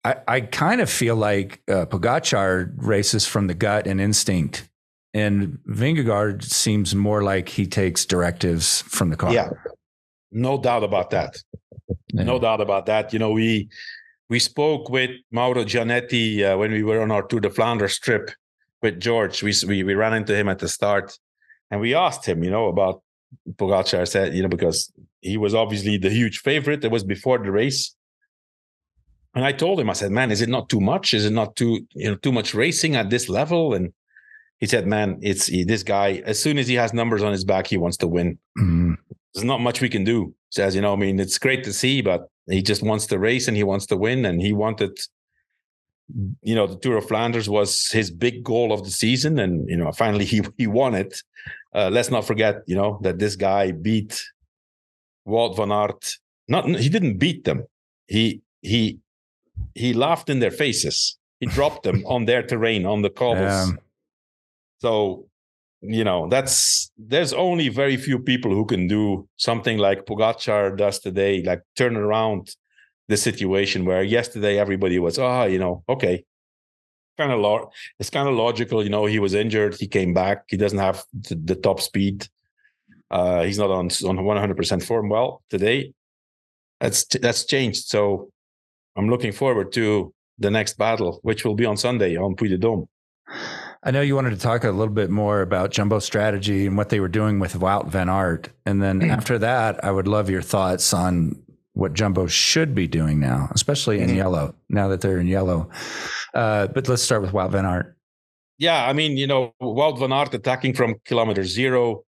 I, 0.03 0.15
I 0.27 0.41
kind 0.41 0.82
of 0.82 0.89
feel 0.89 1.15
like 1.15 1.62
uh, 1.67 1.86
Pogacar 1.86 2.74
races 2.77 3.25
from 3.25 3.48
the 3.48 3.53
gut 3.53 3.88
and 3.88 4.00
instinct, 4.01 4.70
and 5.13 5.60
Vingegaard 5.67 6.43
seems 6.43 6.96
more 6.96 7.24
like 7.24 7.50
he 7.50 7.65
takes 7.67 8.05
directives 8.05 8.82
from 8.84 9.10
the 9.10 9.15
car. 9.15 9.34
Yeah, 9.34 9.50
no 10.32 10.60
doubt 10.60 10.84
about 10.84 11.10
that. 11.12 11.38
Yeah. 12.13 12.24
No 12.24 12.39
doubt 12.39 12.62
about 12.62 12.86
that. 12.88 13.13
You 13.13 13.20
know, 13.20 13.32
we 13.32 13.70
we 14.29 14.39
spoke 14.39 14.89
with 14.89 15.12
Mauro 15.32 15.63
Gianetti 15.63 16.43
uh, 16.43 16.58
when 16.58 16.72
we 16.72 16.84
were 16.84 17.01
on 17.01 17.12
our 17.12 17.24
Tour 17.24 17.39
de 17.39 17.50
Flanders 17.50 18.00
trip 18.00 18.32
with 18.82 19.00
George. 19.00 19.43
We, 19.43 19.53
we 19.67 19.84
we 19.84 19.93
ran 19.93 20.13
into 20.13 20.36
him 20.36 20.50
at 20.50 20.60
the 20.60 20.67
start, 20.67 21.17
and 21.70 21.82
we 21.82 21.93
asked 21.93 22.25
him, 22.25 22.43
you 22.43 22.51
know, 22.51 22.67
about 22.67 23.01
Pogacar. 23.55 24.08
Said, 24.08 24.34
you 24.34 24.41
know, 24.41 24.50
because 24.50 24.91
he 25.22 25.38
was 25.38 25.53
obviously 25.55 25.98
the 25.98 26.10
huge 26.10 26.39
favorite. 26.39 26.84
It 26.84 26.91
was 26.91 27.03
before 27.03 27.38
the 27.39 27.51
race. 27.51 27.96
And 29.36 29.43
I 29.43 29.51
told 29.51 29.79
him, 29.79 29.89
I 29.89 29.93
said, 29.93 30.12
man, 30.12 30.29
is 30.29 30.41
it 30.41 30.50
not 30.50 30.70
too 30.70 30.79
much? 30.79 31.13
Is 31.13 31.25
it 31.25 31.34
not 31.34 31.55
too, 31.55 31.88
you 31.96 32.12
know, 32.12 32.15
too 32.15 32.32
much 32.32 32.53
racing 32.53 32.96
at 32.96 33.10
this 33.10 33.29
level? 33.29 33.74
And 33.74 33.91
he 34.60 34.68
said, 34.68 34.88
"Man, 34.88 35.20
it's 35.22 35.48
he, 35.48 35.64
this 35.64 35.84
guy. 35.84 36.22
As 36.26 36.42
soon 36.42 36.58
as 36.58 36.68
he 36.68 36.76
has 36.76 36.94
numbers 36.94 37.24
on 37.24 37.32
his 37.32 37.44
back, 37.44 37.68
he 37.68 37.78
wants 37.78 37.98
to 37.98 38.08
win. 38.08 38.38
Mm-hmm. 38.58 38.94
There's 39.34 39.44
not 39.44 39.62
much 39.62 39.82
we 39.82 39.90
can 39.90 40.04
do." 40.04 40.34
Says, 40.50 40.76
you 40.76 40.82
know, 40.82 40.94
I 40.94 40.96
mean, 40.96 41.20
it's 41.20 41.40
great 41.40 41.64
to 41.64 41.74
see, 41.74 42.02
but 42.02 42.28
he 42.48 42.62
just 42.62 42.84
wants 42.84 43.08
to 43.08 43.18
race 43.18 43.48
and 43.48 43.58
he 43.58 43.64
wants 43.64 43.88
to 43.88 43.98
win, 43.98 44.26
and 44.26 44.42
he 44.42 44.54
wanted. 44.54 45.00
You 46.42 46.54
know, 46.54 46.68
the 46.68 46.78
Tour 46.78 46.98
of 46.98 47.08
Flanders 47.08 47.50
was 47.50 47.88
his 47.90 48.12
big 48.12 48.44
goal 48.44 48.74
of 48.74 48.84
the 48.84 48.92
season, 48.92 49.40
and 49.40 49.68
you 49.70 49.78
know, 49.78 49.92
finally 49.92 50.26
he 50.34 50.42
he 50.58 50.68
won 50.68 50.96
it. 50.96 51.22
Uh, 51.74 51.90
let's 51.92 52.12
not 52.12 52.26
forget, 52.26 52.62
you 52.68 52.76
know, 52.76 53.00
that 53.02 53.18
this 53.20 53.36
guy 53.36 53.72
beat 53.72 54.24
Wout 55.28 55.56
van 55.58 55.72
Aert. 55.72 56.18
Not 56.48 56.68
he 56.68 56.90
didn't 56.90 57.18
beat 57.18 57.46
them. 57.46 57.66
He 58.08 58.42
he 58.62 59.00
he 59.76 59.94
laughed 59.94 60.30
in 60.30 60.40
their 60.40 60.52
faces. 60.52 61.18
He 61.40 61.46
dropped 61.46 61.84
them 61.84 62.04
on 62.08 62.26
their 62.26 62.44
terrain 62.44 62.86
on 62.86 63.02
the 63.02 63.10
cobbles. 63.10 63.70
Um, 63.70 63.80
so 64.84 65.25
you 65.82 66.04
know 66.04 66.28
that's 66.30 66.92
there's 66.98 67.34
only 67.34 67.70
very 67.70 67.98
few 67.98 68.20
people 68.20 68.52
who 68.52 68.66
can 68.66 68.88
do 68.88 69.28
something 69.38 69.78
like 69.78 70.06
Pogacar 70.06 70.78
does 70.78 71.00
today, 71.00 71.42
like 71.44 71.62
turn 71.75 71.96
around 71.96 72.56
the 73.08 73.18
situation 73.18 73.86
where 73.86 74.04
yesterday 74.04 74.58
everybody 74.58 74.98
was, 75.00 75.18
oh, 75.20 75.44
you 75.44 75.60
know, 75.60 75.84
okay, 75.88 76.24
kind 77.18 77.32
of 77.32 77.40
lo- 77.40 77.70
it's 78.00 78.10
kind 78.10 78.28
of 78.30 78.36
logical. 78.36 78.84
You 78.84 78.90
know, 78.90 79.06
he 79.06 79.20
was 79.20 79.34
injured, 79.34 79.75
he 79.75 79.88
came 79.88 80.13
back, 80.13 80.44
he 80.48 80.58
doesn't 80.58 80.80
have 80.80 81.04
the, 81.13 81.36
the 81.36 81.56
top 81.56 81.80
speed. 81.80 82.28
Uh, 83.10 83.44
he's 83.44 83.60
not 83.60 83.72
on 83.72 83.86
on 84.10 84.18
100% 84.18 84.84
form. 84.84 85.10
Well, 85.10 85.44
today 85.50 85.94
that's 86.80 87.06
that's 87.25 87.46
changed. 87.46 87.84
So 87.88 88.30
I'm 88.98 89.10
looking 89.10 89.32
forward 89.32 89.72
to 89.74 90.13
the 90.40 90.52
next 90.52 90.78
battle, 90.78 91.20
which 91.24 91.46
will 91.46 91.56
be 91.56 91.66
on 91.66 91.78
Sunday 91.78 92.18
on 92.18 92.36
Puy 92.36 92.50
de 92.50 92.58
Dôme. 92.58 92.88
I 93.86 93.92
know 93.92 94.02
you 94.02 94.16
wanted 94.16 94.30
to 94.30 94.38
talk 94.38 94.63
a 94.63 94.72
little 94.72 94.94
bit 94.94 95.10
more 95.10 95.42
about 95.42 95.72
Jumbo 95.72 96.00
strategy 96.00 96.66
and 96.66 96.78
what 96.78 96.88
they 96.88 97.02
were 97.02 97.10
doing 97.10 97.40
with 97.40 97.54
Wout 97.54 97.88
van 97.88 98.10
Aert. 98.10 98.50
And 98.66 98.82
then 98.82 99.02
mm-hmm. 99.02 99.12
after 99.12 99.38
that, 99.40 99.84
I 99.84 99.92
would 99.92 100.08
love 100.08 100.30
your 100.30 100.42
thoughts 100.42 100.94
on 100.94 101.42
what 101.74 101.94
Jumbo 101.94 102.28
should 102.28 102.74
be 102.74 102.88
doing 102.88 103.20
now, 103.20 103.50
especially 103.52 104.00
in 104.00 104.08
mm-hmm. 104.08 104.18
yellow, 104.18 104.56
now 104.70 104.88
that 104.88 105.02
they're 105.02 105.20
in 105.20 105.28
yellow. 105.28 105.70
Uh, 106.34 106.68
but 106.68 106.88
let's 106.88 107.02
start 107.02 107.22
with 107.22 107.32
Wout 107.32 107.52
van 107.52 107.66
Aert. 107.66 107.98
Yeah, 108.58 108.88
I 108.88 108.94
mean, 108.94 109.18
you 109.18 109.28
know, 109.28 109.54
Wout 109.62 110.00
van 110.00 110.13
Aert 110.13 110.34
attacking 110.34 110.75
from 110.75 110.96
kilometer 111.04 111.44
zero. 111.44 112.06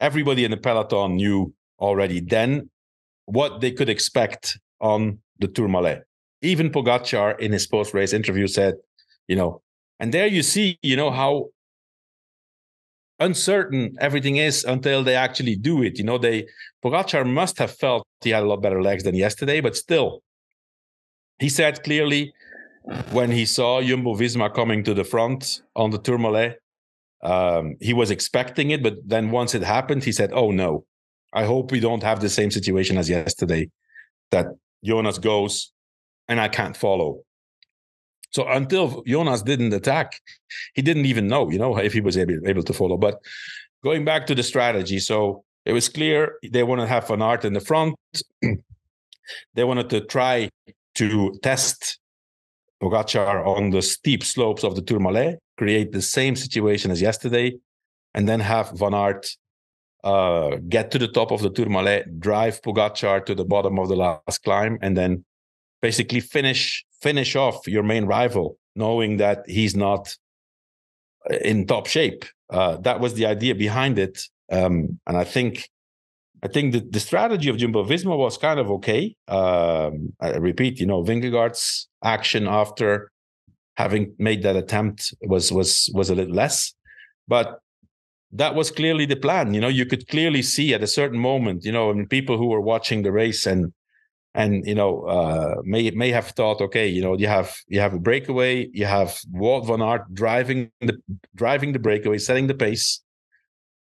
Everybody 0.00 0.44
in 0.44 0.50
the 0.50 0.56
peloton 0.56 1.16
knew 1.16 1.52
already 1.78 2.20
then 2.20 2.70
what 3.26 3.60
they 3.60 3.72
could 3.72 3.90
expect 3.90 4.58
on 4.80 5.18
the 5.38 5.48
Tourmalet. 5.48 6.04
Even 6.40 6.70
Pogacar 6.70 7.38
in 7.38 7.52
his 7.52 7.66
post-race 7.66 8.14
interview 8.14 8.46
said, 8.46 8.76
you 9.28 9.36
know, 9.36 9.60
and 10.00 10.12
there 10.12 10.26
you 10.26 10.42
see, 10.42 10.78
you 10.82 10.96
know, 10.96 11.10
how 11.10 11.50
uncertain 13.20 13.96
everything 14.00 14.36
is 14.36 14.64
until 14.64 15.04
they 15.04 15.14
actually 15.14 15.54
do 15.54 15.82
it. 15.82 15.98
You 15.98 16.04
know, 16.04 16.16
they 16.16 16.48
Pogacar 16.82 17.30
must 17.30 17.58
have 17.58 17.70
felt 17.70 18.06
he 18.22 18.30
had 18.30 18.42
a 18.42 18.46
lot 18.46 18.62
better 18.62 18.82
legs 18.82 19.04
than 19.04 19.14
yesterday, 19.14 19.60
but 19.60 19.76
still, 19.76 20.22
he 21.38 21.50
said 21.50 21.84
clearly 21.84 22.32
when 23.12 23.30
he 23.30 23.44
saw 23.44 23.82
Jumbo 23.82 24.14
Visma 24.14 24.52
coming 24.52 24.82
to 24.84 24.94
the 24.94 25.04
front 25.04 25.60
on 25.76 25.90
the 25.90 25.98
Tourmalet, 25.98 26.58
um, 27.22 27.76
he 27.80 27.92
was 27.92 28.10
expecting 28.10 28.70
it, 28.70 28.82
but 28.82 28.94
then 29.06 29.30
once 29.30 29.54
it 29.54 29.62
happened, 29.62 30.02
he 30.02 30.12
said, 30.12 30.30
"Oh 30.32 30.50
no, 30.50 30.86
I 31.34 31.44
hope 31.44 31.70
we 31.70 31.80
don't 31.80 32.02
have 32.02 32.20
the 32.20 32.30
same 32.30 32.50
situation 32.50 32.96
as 32.96 33.10
yesterday, 33.10 33.68
that 34.30 34.46
Jonas 34.82 35.18
goes 35.18 35.72
and 36.26 36.40
I 36.40 36.48
can't 36.48 36.76
follow." 36.76 37.24
So 38.30 38.46
until 38.48 39.02
Jonas 39.06 39.42
didn't 39.42 39.72
attack, 39.72 40.20
he 40.74 40.82
didn't 40.82 41.06
even 41.06 41.26
know, 41.26 41.50
you 41.50 41.58
know, 41.58 41.76
if 41.78 41.92
he 41.92 42.00
was 42.00 42.16
able, 42.16 42.38
able 42.46 42.62
to 42.62 42.72
follow. 42.72 42.96
But 42.96 43.20
going 43.82 44.04
back 44.04 44.26
to 44.28 44.34
the 44.34 44.42
strategy, 44.42 45.00
so 45.00 45.44
it 45.64 45.72
was 45.72 45.88
clear 45.88 46.36
they 46.48 46.62
want 46.62 46.80
to 46.80 46.86
have 46.86 47.08
Van 47.08 47.22
Aert 47.22 47.44
in 47.44 47.52
the 47.52 47.60
front. 47.60 47.96
they 49.54 49.64
wanted 49.64 49.90
to 49.90 50.00
try 50.02 50.48
to 50.94 51.38
test 51.42 51.98
Pogacar 52.82 53.46
on 53.46 53.70
the 53.70 53.82
steep 53.82 54.24
slopes 54.24 54.64
of 54.64 54.74
the 54.74 54.82
Tourmalet, 54.82 55.38
create 55.58 55.92
the 55.92 56.02
same 56.02 56.34
situation 56.34 56.90
as 56.90 57.02
yesterday, 57.02 57.54
and 58.14 58.28
then 58.28 58.40
have 58.40 58.70
Van 58.72 58.94
Aert 58.94 59.28
uh, 60.02 60.56
get 60.68 60.90
to 60.92 60.98
the 60.98 61.08
top 61.08 61.30
of 61.30 61.42
the 61.42 61.50
Tourmalet, 61.50 62.20
drive 62.20 62.62
Pogacar 62.62 63.24
to 63.26 63.34
the 63.34 63.44
bottom 63.44 63.78
of 63.78 63.88
the 63.88 63.96
last 63.96 64.42
climb, 64.42 64.78
and 64.80 64.96
then 64.96 65.24
basically 65.82 66.20
finish 66.20 66.84
finish 67.02 67.36
off 67.36 67.66
your 67.66 67.82
main 67.82 68.06
rival, 68.06 68.58
knowing 68.76 69.18
that 69.18 69.44
he's 69.46 69.74
not 69.74 70.16
uh, 71.30 71.36
in 71.36 71.66
top 71.66 71.86
shape. 71.86 72.24
Uh, 72.50 72.76
that 72.78 73.00
was 73.00 73.14
the 73.14 73.26
idea 73.26 73.54
behind 73.54 73.98
it, 73.98 74.22
um, 74.50 74.98
and 75.06 75.16
I 75.16 75.24
think 75.24 75.68
I 76.42 76.48
think 76.48 76.72
the, 76.72 76.80
the 76.80 77.00
strategy 77.00 77.48
of 77.48 77.58
Jumbo 77.58 77.84
Visma 77.84 78.16
was 78.16 78.38
kind 78.38 78.58
of 78.58 78.70
okay. 78.70 79.14
Um, 79.28 80.14
I 80.20 80.30
repeat, 80.30 80.80
you 80.80 80.86
know, 80.86 81.02
Vingegaard's 81.02 81.88
action 82.02 82.46
after 82.46 83.10
having 83.76 84.14
made 84.18 84.42
that 84.42 84.56
attempt 84.56 85.14
was 85.22 85.52
was 85.52 85.90
was 85.94 86.10
a 86.10 86.14
little 86.14 86.34
less, 86.34 86.74
but 87.28 87.60
that 88.32 88.54
was 88.54 88.70
clearly 88.70 89.06
the 89.06 89.16
plan. 89.16 89.54
You 89.54 89.60
know, 89.60 89.68
you 89.68 89.86
could 89.86 90.08
clearly 90.08 90.42
see 90.42 90.72
at 90.72 90.82
a 90.82 90.86
certain 90.86 91.18
moment, 91.18 91.64
you 91.64 91.72
know, 91.72 91.90
I 91.90 91.92
mean, 91.92 92.06
people 92.06 92.38
who 92.38 92.46
were 92.46 92.60
watching 92.60 93.02
the 93.02 93.12
race 93.12 93.44
and 93.46 93.72
and 94.34 94.66
you 94.66 94.74
know 94.74 95.02
uh, 95.02 95.56
may 95.64 95.90
may 95.90 96.10
have 96.10 96.28
thought, 96.28 96.60
okay, 96.60 96.86
you 96.86 97.02
know, 97.02 97.16
you 97.16 97.26
have 97.26 97.56
you 97.68 97.80
have 97.80 97.94
a 97.94 97.98
breakaway, 97.98 98.68
you 98.72 98.86
have 98.86 99.20
Wout 99.32 99.66
van 99.66 99.82
Aert 99.82 100.12
driving 100.14 100.70
the 100.80 100.96
driving 101.34 101.72
the 101.72 101.78
breakaway, 101.78 102.18
setting 102.18 102.46
the 102.46 102.54
pace, 102.54 103.02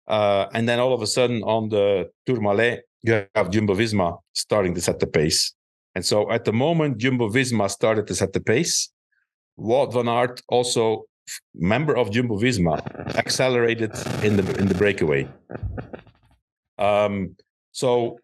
uh, 0.06 0.46
and 0.54 0.68
then 0.68 0.80
all 0.80 0.94
of 0.94 1.02
a 1.02 1.06
sudden 1.06 1.42
on 1.42 1.68
the 1.68 2.08
Tourmalet, 2.26 2.82
you 3.02 3.26
have 3.34 3.50
Jumbo 3.50 3.74
Visma 3.74 4.18
starting 4.32 4.74
to 4.74 4.80
set 4.80 4.98
the 5.00 5.06
pace. 5.06 5.54
And 5.94 6.04
so 6.04 6.30
at 6.30 6.44
the 6.44 6.52
moment 6.52 6.98
Jumbo 6.98 7.28
Visma 7.28 7.68
started 7.70 8.06
to 8.06 8.14
set 8.14 8.32
the 8.32 8.40
pace, 8.40 8.90
Wout 9.58 9.92
van 9.92 10.08
Aert 10.08 10.40
also 10.48 11.04
member 11.54 11.94
of 11.94 12.10
Jumbo 12.10 12.38
Visma 12.38 12.80
accelerated 13.16 13.92
in 14.22 14.36
the 14.36 14.58
in 14.58 14.68
the 14.68 14.74
breakaway. 14.74 15.28
Um, 16.78 17.36
so 17.72 18.18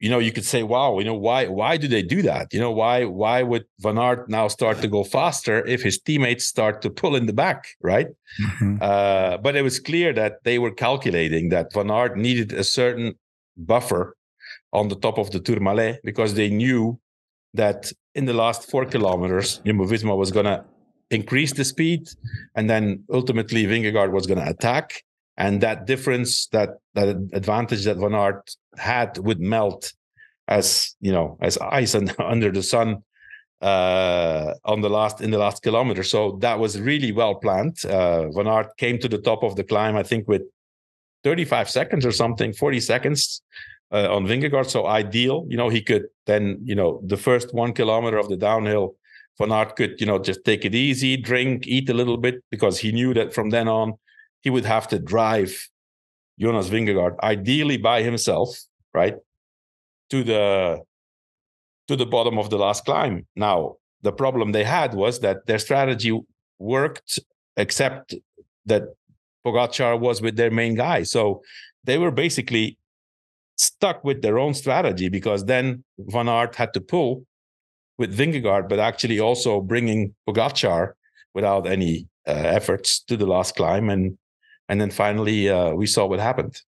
you 0.00 0.10
know, 0.10 0.18
you 0.18 0.32
could 0.32 0.44
say, 0.44 0.62
wow, 0.62 0.98
you 0.98 1.04
know, 1.04 1.14
why 1.14 1.46
why 1.46 1.76
do 1.76 1.88
they 1.88 2.02
do 2.02 2.20
that? 2.22 2.52
You 2.52 2.60
know, 2.60 2.70
why 2.70 3.04
why 3.04 3.42
would 3.42 3.64
Van 3.80 3.98
Aert 3.98 4.28
now 4.28 4.48
start 4.48 4.80
to 4.82 4.88
go 4.88 5.04
faster 5.04 5.64
if 5.66 5.82
his 5.82 5.98
teammates 5.98 6.46
start 6.46 6.82
to 6.82 6.90
pull 6.90 7.16
in 7.16 7.26
the 7.26 7.32
back, 7.32 7.68
right? 7.80 8.08
Mm-hmm. 8.42 8.78
Uh, 8.80 9.38
but 9.38 9.56
it 9.56 9.62
was 9.62 9.78
clear 9.78 10.12
that 10.12 10.44
they 10.44 10.58
were 10.58 10.72
calculating 10.72 11.48
that 11.50 11.72
Van 11.72 11.90
Aert 11.90 12.16
needed 12.16 12.52
a 12.52 12.64
certain 12.64 13.14
buffer 13.56 14.16
on 14.72 14.88
the 14.88 14.96
top 14.96 15.18
of 15.18 15.30
the 15.30 15.40
Tourmalet 15.40 16.00
because 16.04 16.34
they 16.34 16.50
knew 16.50 16.98
that 17.54 17.92
in 18.14 18.26
the 18.26 18.34
last 18.34 18.68
four 18.70 18.84
kilometers, 18.84 19.58
Jumbo 19.64 19.86
Visma 19.86 20.16
was 20.16 20.32
going 20.32 20.46
to 20.46 20.64
increase 21.10 21.52
the 21.52 21.64
speed, 21.64 22.08
and 22.56 22.68
then 22.68 23.04
ultimately 23.12 23.64
Vingegaard 23.64 24.10
was 24.10 24.26
going 24.26 24.38
to 24.38 24.48
attack, 24.48 25.04
and 25.36 25.60
that 25.60 25.86
difference, 25.86 26.46
that 26.48 26.78
that 26.94 27.08
advantage 27.32 27.84
that 27.84 27.96
Van 27.96 28.14
Aert 28.14 28.54
had 28.76 29.18
would 29.18 29.40
melt 29.40 29.92
as 30.46 30.94
you 31.00 31.12
know 31.12 31.38
as 31.40 31.58
ice 31.58 31.94
under 32.18 32.50
the 32.50 32.62
sun 32.62 33.02
uh, 33.60 34.54
on 34.64 34.80
the 34.80 34.90
last 34.90 35.20
in 35.20 35.30
the 35.30 35.38
last 35.38 35.62
kilometer. 35.62 36.02
So 36.02 36.38
that 36.40 36.58
was 36.58 36.80
really 36.80 37.12
well 37.12 37.34
planned. 37.36 37.84
Uh, 37.84 38.30
Van 38.30 38.46
Aert 38.46 38.76
came 38.76 38.98
to 38.98 39.08
the 39.08 39.18
top 39.18 39.42
of 39.42 39.56
the 39.56 39.64
climb, 39.64 39.96
I 39.96 40.02
think, 40.02 40.28
with 40.28 40.42
35 41.24 41.70
seconds 41.70 42.04
or 42.04 42.12
something, 42.12 42.52
40 42.52 42.80
seconds 42.80 43.42
uh, 43.90 44.14
on 44.14 44.26
Vingegaard. 44.26 44.68
So 44.68 44.86
ideal, 44.86 45.46
you 45.48 45.56
know, 45.56 45.70
he 45.70 45.80
could 45.80 46.06
then, 46.26 46.60
you 46.62 46.74
know, 46.74 47.00
the 47.04 47.16
first 47.16 47.54
one 47.54 47.72
kilometer 47.72 48.18
of 48.18 48.28
the 48.28 48.36
downhill, 48.36 48.96
Van 49.38 49.50
Aert 49.50 49.76
could, 49.76 50.00
you 50.00 50.06
know, 50.06 50.18
just 50.18 50.44
take 50.44 50.64
it 50.64 50.74
easy, 50.74 51.16
drink, 51.16 51.66
eat 51.66 51.88
a 51.88 51.94
little 51.94 52.18
bit, 52.18 52.44
because 52.50 52.78
he 52.78 52.92
knew 52.92 53.14
that 53.14 53.32
from 53.32 53.50
then 53.50 53.66
on 53.66 53.94
he 54.44 54.50
would 54.50 54.66
have 54.66 54.86
to 54.88 54.98
drive 54.98 55.68
Jonas 56.38 56.68
Vingegaard, 56.68 57.18
ideally 57.22 57.78
by 57.78 58.02
himself, 58.02 58.48
right, 58.92 59.16
to 60.10 60.22
the 60.22 60.82
to 61.88 61.96
the 61.96 62.06
bottom 62.06 62.38
of 62.38 62.50
the 62.50 62.58
last 62.58 62.84
climb. 62.84 63.26
Now, 63.34 63.76
the 64.02 64.12
problem 64.12 64.52
they 64.52 64.64
had 64.64 64.94
was 64.94 65.20
that 65.20 65.46
their 65.46 65.58
strategy 65.58 66.18
worked, 66.58 67.18
except 67.56 68.14
that 68.66 68.82
Pogacar 69.44 69.98
was 69.98 70.22
with 70.22 70.36
their 70.36 70.50
main 70.50 70.74
guy. 70.74 71.02
So 71.02 71.42
they 71.84 71.98
were 71.98 72.10
basically 72.10 72.78
stuck 73.56 74.02
with 74.02 74.22
their 74.22 74.38
own 74.38 74.54
strategy 74.54 75.08
because 75.08 75.44
then 75.44 75.84
Van 75.98 76.28
Aert 76.28 76.54
had 76.56 76.72
to 76.74 76.80
pull 76.80 77.26
with 77.98 78.16
Vingegaard, 78.16 78.68
but 78.68 78.78
actually 78.78 79.20
also 79.20 79.60
bringing 79.60 80.14
Pogacar 80.26 80.92
without 81.34 81.66
any 81.66 82.08
uh, 82.26 82.32
efforts 82.32 83.00
to 83.00 83.16
the 83.16 83.26
last 83.26 83.56
climb. 83.56 83.90
And 83.90 84.16
and 84.68 84.80
then 84.80 84.90
finally 84.90 85.48
uh, 85.48 85.70
we 85.70 85.86
saw 85.86 86.06
what 86.06 86.20
happened. 86.20 86.60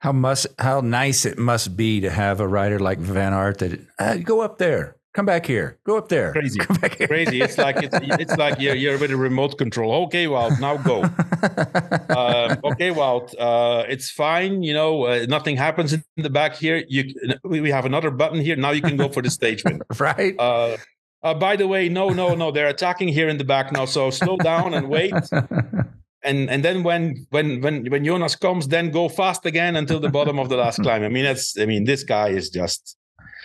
How 0.00 0.12
must 0.12 0.46
how 0.58 0.80
nice 0.80 1.24
it 1.26 1.38
must 1.38 1.76
be 1.76 2.00
to 2.00 2.10
have 2.10 2.40
a 2.40 2.48
writer 2.48 2.78
like 2.78 2.98
Van 2.98 3.34
Aert 3.34 3.58
that 3.58 3.80
uh, 3.98 4.16
go 4.16 4.40
up 4.40 4.58
there, 4.58 4.96
Come 5.14 5.26
back 5.26 5.44
here. 5.44 5.78
Go 5.84 5.98
up 5.98 6.08
there. 6.08 6.32
Crazy. 6.32 6.58
Come 6.58 6.78
back 6.78 6.96
here. 6.96 7.06
Crazy. 7.06 7.42
It's 7.42 7.58
like 7.58 7.76
it's, 7.82 7.94
it's 8.18 8.36
like 8.38 8.58
you're, 8.58 8.74
you're 8.74 8.96
with 8.96 9.10
a 9.10 9.16
remote 9.16 9.58
control. 9.58 10.04
Okay, 10.04 10.26
well 10.26 10.58
now 10.58 10.78
go. 10.78 11.02
um, 12.08 12.58
okay, 12.64 12.90
well 12.90 13.28
uh, 13.38 13.84
it's 13.88 14.10
fine. 14.10 14.62
You 14.62 14.72
know, 14.72 15.04
uh, 15.04 15.26
nothing 15.28 15.56
happens 15.56 15.92
in 15.92 16.02
the 16.16 16.30
back 16.30 16.56
here. 16.56 16.82
You 16.88 17.12
we 17.44 17.70
have 17.70 17.84
another 17.84 18.10
button 18.10 18.40
here. 18.40 18.56
Now 18.56 18.70
you 18.70 18.80
can 18.80 18.96
go 18.96 19.10
for 19.10 19.20
the 19.20 19.28
stage 19.28 19.64
win. 19.64 19.82
right. 19.98 20.34
Uh, 20.38 20.78
uh, 21.22 21.34
by 21.34 21.56
the 21.56 21.68
way, 21.68 21.90
no, 21.90 22.08
no, 22.08 22.34
no. 22.34 22.50
They're 22.50 22.68
attacking 22.68 23.08
here 23.08 23.28
in 23.28 23.36
the 23.36 23.44
back 23.44 23.70
now. 23.70 23.84
So 23.84 24.08
slow 24.08 24.38
down 24.38 24.72
and 24.72 24.88
wait. 24.88 25.12
And 26.24 26.50
and 26.50 26.64
then 26.64 26.82
when 26.82 27.26
when 27.30 27.60
when 27.60 27.86
when 27.86 28.04
Jonas 28.04 28.36
comes, 28.36 28.68
then 28.68 28.90
go 28.90 29.08
fast 29.08 29.44
again 29.46 29.76
until 29.76 30.00
the 30.00 30.08
bottom 30.08 30.38
of 30.38 30.48
the 30.48 30.56
last 30.56 30.78
climb. 30.82 31.02
I 31.02 31.08
mean, 31.08 31.24
that's 31.24 31.58
I 31.58 31.66
mean, 31.66 31.84
this 31.84 32.04
guy 32.04 32.28
is 32.28 32.50
just 32.50 32.96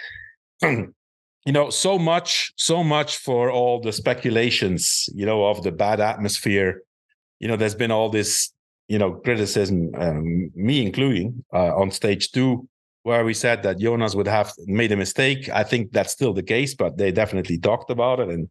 you 1.48 1.54
know 1.54 1.70
so 1.70 1.98
much 1.98 2.52
so 2.58 2.84
much 2.84 3.18
for 3.18 3.50
all 3.50 3.80
the 3.80 3.94
speculations 3.94 5.10
you 5.16 5.26
know 5.26 5.46
of 5.46 5.64
the 5.64 5.72
bad 5.72 6.00
atmosphere. 6.00 6.84
You 7.40 7.48
know 7.48 7.56
there's 7.56 7.76
been 7.76 7.92
all 7.92 8.10
this 8.10 8.52
you 8.88 9.00
know 9.00 9.14
criticism 9.14 9.92
um, 9.96 10.52
me 10.56 10.86
including 10.86 11.44
uh, 11.54 11.76
on 11.76 11.92
stage 11.92 12.32
two 12.32 12.68
where 13.04 13.24
we 13.24 13.34
said 13.34 13.64
that 13.64 13.80
jonas 13.80 14.16
would 14.16 14.28
have 14.28 14.52
made 14.66 14.92
a 14.92 14.98
mistake. 14.98 15.50
I 15.50 15.64
think 15.64 15.94
that's 15.94 16.12
still 16.12 16.34
the 16.34 16.44
case 16.44 16.76
but 16.76 16.98
they 16.98 17.12
definitely 17.12 17.58
talked 17.58 17.90
about 17.90 18.20
it. 18.20 18.30
And 18.30 18.50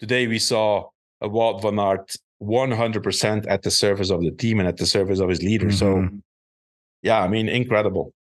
today 0.00 0.26
we 0.26 0.38
saw 0.38 0.88
a 1.20 1.28
Wout 1.28 1.62
van 1.62 1.78
Aert 1.78 2.16
100% 2.42 3.46
at 3.48 3.62
the 3.62 3.70
service 3.70 4.10
of 4.10 4.20
the 4.20 4.30
team 4.30 4.58
and 4.58 4.68
at 4.68 4.76
the 4.76 4.86
service 4.86 5.20
of 5.20 5.28
his 5.28 5.42
leader 5.42 5.66
mm-hmm. 5.66 6.08
so 6.08 6.08
yeah 7.02 7.20
i 7.20 7.28
mean 7.28 7.48
incredible 7.48 8.12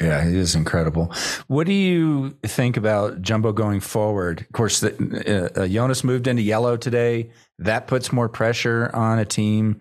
yeah, 0.00 0.28
he 0.28 0.36
is 0.36 0.56
incredible. 0.56 1.12
What 1.46 1.66
do 1.66 1.72
you 1.72 2.36
think 2.42 2.76
about 2.76 3.22
Jumbo 3.22 3.52
going 3.52 3.78
forward? 3.78 4.40
Of 4.40 4.52
course, 4.52 4.80
the, 4.80 5.52
uh, 5.56 5.60
uh, 5.60 5.68
Jonas 5.68 6.02
moved 6.02 6.26
into 6.26 6.42
yellow 6.42 6.76
today. 6.76 7.30
That 7.60 7.86
puts 7.86 8.12
more 8.12 8.28
pressure 8.28 8.90
on 8.92 9.20
a 9.20 9.24
team. 9.24 9.80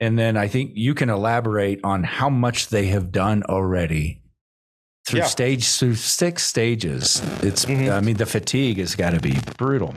And 0.00 0.18
then 0.18 0.36
I 0.36 0.48
think 0.48 0.72
you 0.74 0.94
can 0.94 1.08
elaborate 1.08 1.80
on 1.82 2.04
how 2.04 2.28
much 2.28 2.68
they 2.68 2.86
have 2.88 3.10
done 3.10 3.42
already 3.44 4.21
through 5.04 5.20
yeah. 5.20 5.26
stage 5.26 5.68
through 5.78 5.96
six 5.96 6.44
stages. 6.44 7.20
It's 7.42 7.64
mm-hmm. 7.64 7.90
I 7.90 8.00
mean 8.00 8.16
the 8.16 8.26
fatigue 8.26 8.78
has 8.78 8.94
got 8.94 9.10
to 9.10 9.20
be 9.20 9.36
brutal. 9.56 9.94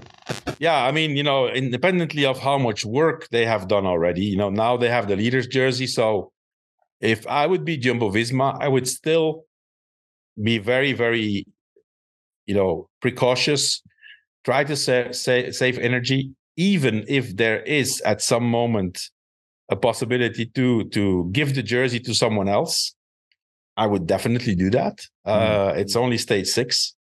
Yeah, 0.60 0.84
I 0.84 0.92
mean, 0.92 1.16
you 1.16 1.24
know, 1.24 1.48
independently 1.48 2.26
of 2.26 2.40
how 2.40 2.58
much 2.58 2.86
work 2.86 3.28
they 3.30 3.46
have 3.46 3.68
done 3.68 3.86
already, 3.86 4.26
you 4.26 4.38
know, 4.38 4.50
now 4.50 4.78
they 4.78 4.90
have 4.90 5.08
the 5.08 5.16
leaders 5.16 5.48
jersey, 5.48 5.88
so 5.88 6.32
if 7.02 7.28
I 7.28 7.46
would 7.46 7.66
be 7.66 7.78
Jumbo 7.78 8.10
Visma, 8.10 8.58
I 8.60 8.68
would 8.68 8.88
still 8.88 9.46
be 10.42 10.58
very, 10.58 10.94
very, 10.94 11.46
you 12.46 12.56
know, 12.56 12.90
precautious. 13.02 13.82
Try 14.44 14.64
to 14.64 14.76
sa- 14.76 15.12
sa- 15.12 15.52
save 15.52 15.78
energy, 15.80 16.32
even 16.56 17.06
if 17.08 17.36
there 17.36 17.62
is 17.64 18.02
at 18.02 18.22
some 18.22 18.44
moment 18.44 19.10
a 19.70 19.76
possibility 19.76 20.46
to 20.46 20.86
to 20.90 21.30
give 21.32 21.56
the 21.56 21.64
jersey 21.64 22.00
to 22.02 22.14
someone 22.14 22.48
else. 22.48 22.96
I 23.78 23.88
would 23.88 24.08
definitely 24.08 24.56
do 24.56 24.70
that. 24.72 25.00
Mm. 25.28 25.32
Uh, 25.32 25.74
it's 25.76 25.96
only 25.96 26.18
stage 26.18 26.48
six. 26.48 26.96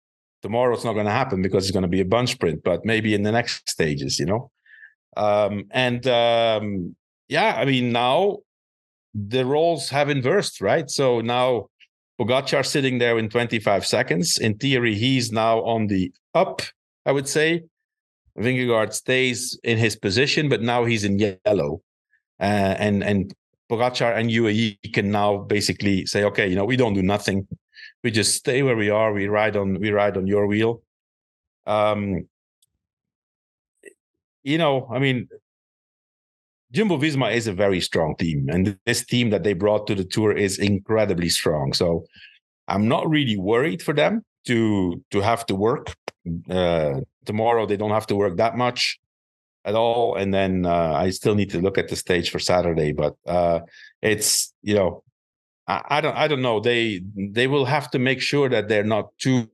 Tomorrow 0.42 0.74
it's 0.74 0.85
not 0.85 0.94
going 0.94 1.06
to 1.06 1.12
happen 1.12 1.42
because 1.42 1.64
it's 1.64 1.72
going 1.72 1.82
to 1.82 1.88
be 1.88 2.00
a 2.00 2.04
bunch 2.04 2.32
sprint, 2.32 2.64
but 2.64 2.85
maybe 2.85 3.14
in 3.14 3.22
the 3.22 3.32
next 3.32 3.68
stages, 3.68 4.18
you 4.18 4.26
know. 4.26 4.50
Um, 5.16 5.64
and 5.70 6.06
um, 6.06 6.96
yeah, 7.28 7.54
I 7.56 7.64
mean 7.64 7.92
now 7.92 8.38
the 9.14 9.44
roles 9.44 9.90
have 9.90 10.08
inversed, 10.08 10.61
right? 10.61 10.90
So 10.90 11.20
now 11.20 11.68
Pogacar 12.20 12.64
sitting 12.64 12.98
there 12.98 13.18
in 13.18 13.28
25 13.28 13.87
seconds. 13.87 14.38
In 14.38 14.56
theory, 14.56 14.94
he's 14.94 15.32
now 15.32 15.62
on 15.62 15.87
the 15.88 16.12
up, 16.35 16.62
I 17.04 17.12
would 17.12 17.28
say. 17.28 17.64
Vingegaard 18.38 18.94
stays 18.94 19.58
in 19.62 19.76
his 19.76 19.96
position, 19.96 20.48
but 20.48 20.62
now 20.62 20.85
he's 20.85 21.04
in 21.04 21.18
yellow. 21.18 21.82
Uh, 22.40 22.74
and 22.78 23.04
and 23.04 23.35
Pogacar 23.72 24.14
and 24.18 24.28
UAE 24.28 24.92
can 24.92 25.11
now 25.11 25.38
basically 25.38 26.04
say, 26.04 26.24
okay, 26.24 26.46
you 26.46 26.54
know, 26.54 26.66
we 26.66 26.76
don't 26.76 26.92
do 26.92 27.02
nothing. 27.02 27.48
We 28.04 28.11
just 28.11 28.35
stay 28.35 28.62
where 28.62 28.76
we 28.76 28.90
are. 28.90 29.14
We 29.14 29.28
ride 29.28 29.56
on 29.56 29.80
we 29.80 29.90
ride 29.90 30.18
on 30.18 30.26
your 30.26 30.46
wheel. 30.46 30.82
Um, 31.66 32.28
you 34.42 34.58
know, 34.58 34.88
I 34.92 34.98
mean, 34.98 35.28
Jumbo 36.72 36.98
Visma 36.98 37.32
is 37.32 37.46
a 37.46 37.52
very 37.54 37.80
strong 37.80 38.14
team, 38.16 38.50
and 38.50 38.76
this 38.85 39.06
team 39.06 39.30
that 39.30 39.42
they 39.42 39.54
brought 39.54 39.87
to 39.87 39.94
the 39.94 40.04
tour 40.04 40.32
is 40.32 40.58
incredibly 40.58 41.30
strong. 41.30 41.72
So 41.72 42.04
I'm 42.68 42.88
not 42.88 43.08
really 43.08 43.38
worried 43.38 43.82
for 43.82 43.94
them 43.94 44.22
to 44.48 45.02
to 45.12 45.20
have 45.20 45.46
to 45.46 45.54
work 45.54 45.94
uh, 46.50 47.00
tomorrow. 47.24 47.64
They 47.64 47.78
don't 47.78 47.90
have 47.90 48.06
to 48.08 48.16
work 48.16 48.37
that 48.37 48.56
much 48.56 48.98
at 49.64 49.75
all, 49.75 50.16
and 50.16 50.33
then 50.33 50.66
uh, 50.66 50.92
I 50.94 51.11
still 51.11 51.35
need 51.35 51.51
to 51.51 51.61
look 51.61 51.79
at 51.79 51.88
the 51.88 51.96
stage 51.96 52.31
for 52.31 52.38
Saturday. 52.38 52.92
But 52.92 53.16
uh, 53.27 53.61
it's 54.01 54.53
you 54.62 54.75
know 54.75 55.03
I, 55.66 55.83
I, 55.88 56.01
don't 56.01 56.16
I 56.16 56.29
don't 56.29 56.42
know. 56.42 56.61
They 56.61 57.03
they 57.16 57.46
will 57.46 57.64
have 57.64 57.90
to 57.92 57.98
make 57.98 58.20
sure 58.20 58.48
that 58.48 58.68
they're 58.68 58.85
not 58.85 59.16
too 59.18 59.48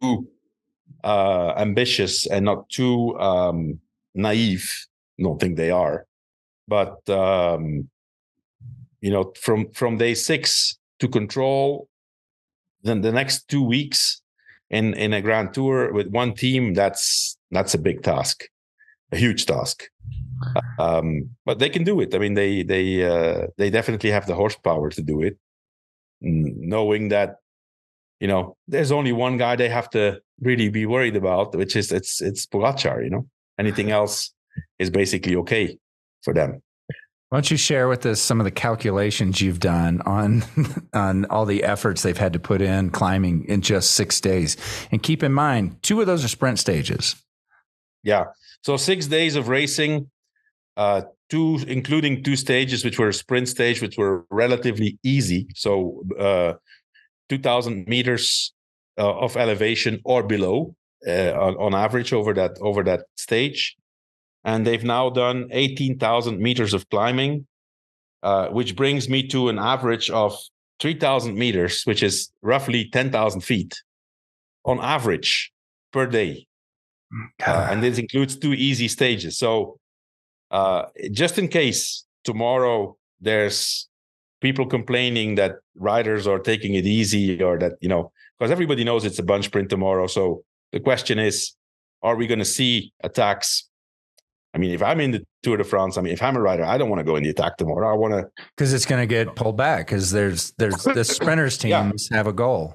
uh, 1.05 1.53
ambitious 1.57 2.27
and 2.27 2.44
not 2.44 2.68
too 2.68 3.18
um, 3.18 3.81
naive. 4.14 4.87
I 5.18 5.25
don't 5.25 5.40
think 5.40 5.57
they 5.57 5.71
are 5.71 6.07
but 6.68 7.09
um, 7.09 7.88
you 9.01 9.11
know, 9.11 9.33
from 9.40 9.71
from 9.73 9.97
day 9.97 10.14
six 10.14 10.79
to 11.01 11.09
control, 11.09 11.88
then 12.83 13.01
the 13.01 13.11
next 13.11 13.49
two 13.49 13.62
weeks 13.62 14.21
in 14.71 14.94
in 14.94 15.14
a 15.14 15.23
grand 15.23 15.55
tour 15.55 15.92
with 15.92 16.09
one 16.09 16.35
team, 16.35 16.75
that's 16.75 17.37
that's 17.51 17.75
a 17.75 17.79
big 17.79 18.03
task, 18.03 18.44
a 19.11 19.16
huge 19.16 19.47
task. 19.47 19.85
Um, 20.79 21.31
but 21.44 21.59
they 21.59 21.68
can 21.68 21.85
do 21.85 22.01
it. 22.01 22.14
I 22.14 22.18
mean, 22.18 22.35
they 22.35 22.62
they 22.62 23.05
uh, 23.05 23.46
they 23.57 23.70
definitely 23.70 24.11
have 24.11 24.27
the 24.27 24.35
horsepower 24.35 24.90
to 24.90 25.03
do 25.03 25.22
it, 25.22 25.38
knowing 26.20 27.09
that 27.09 27.37
you 28.20 28.29
know 28.29 28.57
there's 28.66 28.92
only 28.92 29.12
one 29.12 29.37
guy 29.38 29.57
they 29.57 29.68
have 29.68 29.90
to 29.90 30.20
really 30.40 30.68
be 30.68 30.87
worried 30.87 31.16
about, 31.16 31.55
which 31.55 31.77
is 31.77 31.92
it's 31.92 32.20
it's 32.20 32.46
Pogacar. 32.46 33.03
You 33.03 33.11
know, 33.11 33.27
anything 33.59 33.90
else 33.98 34.33
is 34.79 34.90
basically 34.90 35.37
okay 35.37 35.79
for 36.22 36.35
them. 36.35 36.62
Why 37.29 37.37
don't 37.37 37.51
you 37.51 37.59
share 37.59 37.88
with 37.88 38.07
us 38.07 38.22
some 38.22 38.40
of 38.40 38.44
the 38.44 38.51
calculations 38.51 39.42
you've 39.42 39.61
done 39.61 40.01
on 40.07 40.44
on 40.94 41.27
all 41.27 41.44
the 41.44 41.62
efforts 41.62 42.03
they've 42.03 42.16
had 42.16 42.33
to 42.33 42.38
put 42.38 42.62
in 42.62 42.90
climbing 42.90 43.44
in 43.44 43.61
just 43.61 43.92
six 43.92 44.20
days? 44.20 44.57
And 44.90 45.03
keep 45.03 45.22
in 45.22 45.33
mind, 45.33 45.83
two 45.83 46.01
of 46.01 46.07
those 46.07 46.24
are 46.24 46.29
sprint 46.29 46.59
stages. 46.59 47.16
Yeah. 48.03 48.24
So 48.62 48.77
six 48.79 49.07
days 49.07 49.37
of 49.37 49.48
racing, 49.48 50.11
uh, 50.79 51.03
two 51.29 51.61
including 51.69 52.23
two 52.23 52.37
stages, 52.37 52.85
which 52.85 52.99
were 52.99 53.12
sprint 53.12 53.49
stage, 53.49 53.83
which 53.83 53.99
were 53.99 54.25
relatively 54.31 54.99
easy. 55.03 55.47
So 55.55 56.03
uh, 56.19 56.55
two 57.29 57.38
thousand 57.38 57.87
meters 57.87 58.55
uh, 58.97 59.14
of 59.19 59.37
elevation 59.37 60.01
or 60.05 60.23
below 60.23 60.75
uh, 61.07 61.33
on, 61.33 61.55
on 61.57 61.75
average 61.75 62.14
over 62.14 62.33
that 62.33 62.57
over 62.62 62.83
that 62.85 63.03
stage 63.17 63.77
and 64.45 64.67
they've 64.67 64.85
now 64.85 65.11
done 65.11 65.49
18,000 65.51 66.41
meters 66.41 66.73
of 66.73 66.88
climbing, 66.88 67.47
uh, 68.23 68.49
which 68.49 68.77
brings 68.77 69.09
me 69.09 69.27
to 69.29 69.49
an 69.49 69.59
average 69.59 70.11
of 70.11 70.38
3,000 70.81 71.37
meters, 71.37 71.83
which 71.85 72.03
is 72.03 72.31
roughly 72.41 72.88
10,000 72.88 73.41
feet 73.41 73.81
on 74.64 74.79
average 74.81 75.53
per 75.93 76.07
day. 76.07 76.47
Uh, 77.47 77.69
and 77.71 77.83
this 77.83 77.99
includes 77.99 78.37
two 78.37 78.53
easy 78.53 78.88
stages. 78.88 79.38
So, 79.38 79.79
uh, 80.51 80.85
just 81.13 81.39
in 81.39 81.49
case 81.49 82.05
tomorrow 82.25 82.97
there's 83.21 83.89
people 84.41 84.67
complaining 84.67 85.35
that 85.37 85.57
riders 85.77 86.27
are 86.27 86.39
taking 86.39 86.75
it 86.75 86.87
easy 86.87 87.43
or 87.43 87.59
that, 87.59 87.73
you 87.81 87.89
know, 87.89 88.13
because 88.39 88.51
everybody 88.51 88.85
knows 88.85 89.05
it's 89.05 89.19
a 89.19 89.23
bunch 89.23 89.47
sprint 89.47 89.69
tomorrow. 89.69 90.07
So, 90.07 90.45
the 90.71 90.81
question 90.81 91.19
is, 91.19 91.53
are 92.03 92.15
we 92.15 92.27
going 92.27 92.39
to 92.39 92.45
see 92.45 92.93
attacks 93.03 93.69
I 94.55 94.59
mean, 94.59 94.71
if 94.71 94.83
I'm 94.83 95.01
in 95.01 95.11
the 95.13 95.27
Tour 95.43 95.57
de 95.57 95.65
France, 95.65 95.99
I 95.99 96.01
mean, 96.01 96.13
if 96.13 96.23
I'm 96.23 96.37
a 96.37 96.41
rider, 96.41 96.65
I 96.65 96.79
don't 96.79 96.89
want 96.89 97.01
to 97.01 97.05
go 97.05 97.17
in 97.17 97.23
the 97.23 97.29
attack 97.29 97.59
tomorrow. 97.59 97.91
I 97.91 97.95
want 97.95 98.15
to 98.15 98.29
because 98.57 98.73
it's 98.73 98.87
going 98.87 99.01
to 99.01 99.07
get 99.07 99.37
pulled 99.37 99.57
back 99.57 99.87
because 99.87 100.11
there's 100.11 100.53
there's 100.59 100.83
the 100.85 101.05
sprinters 101.05 101.59
teams 101.59 102.09
yeah. 102.11 102.17
have 102.17 102.27
a 102.27 102.33
goal, 102.33 102.75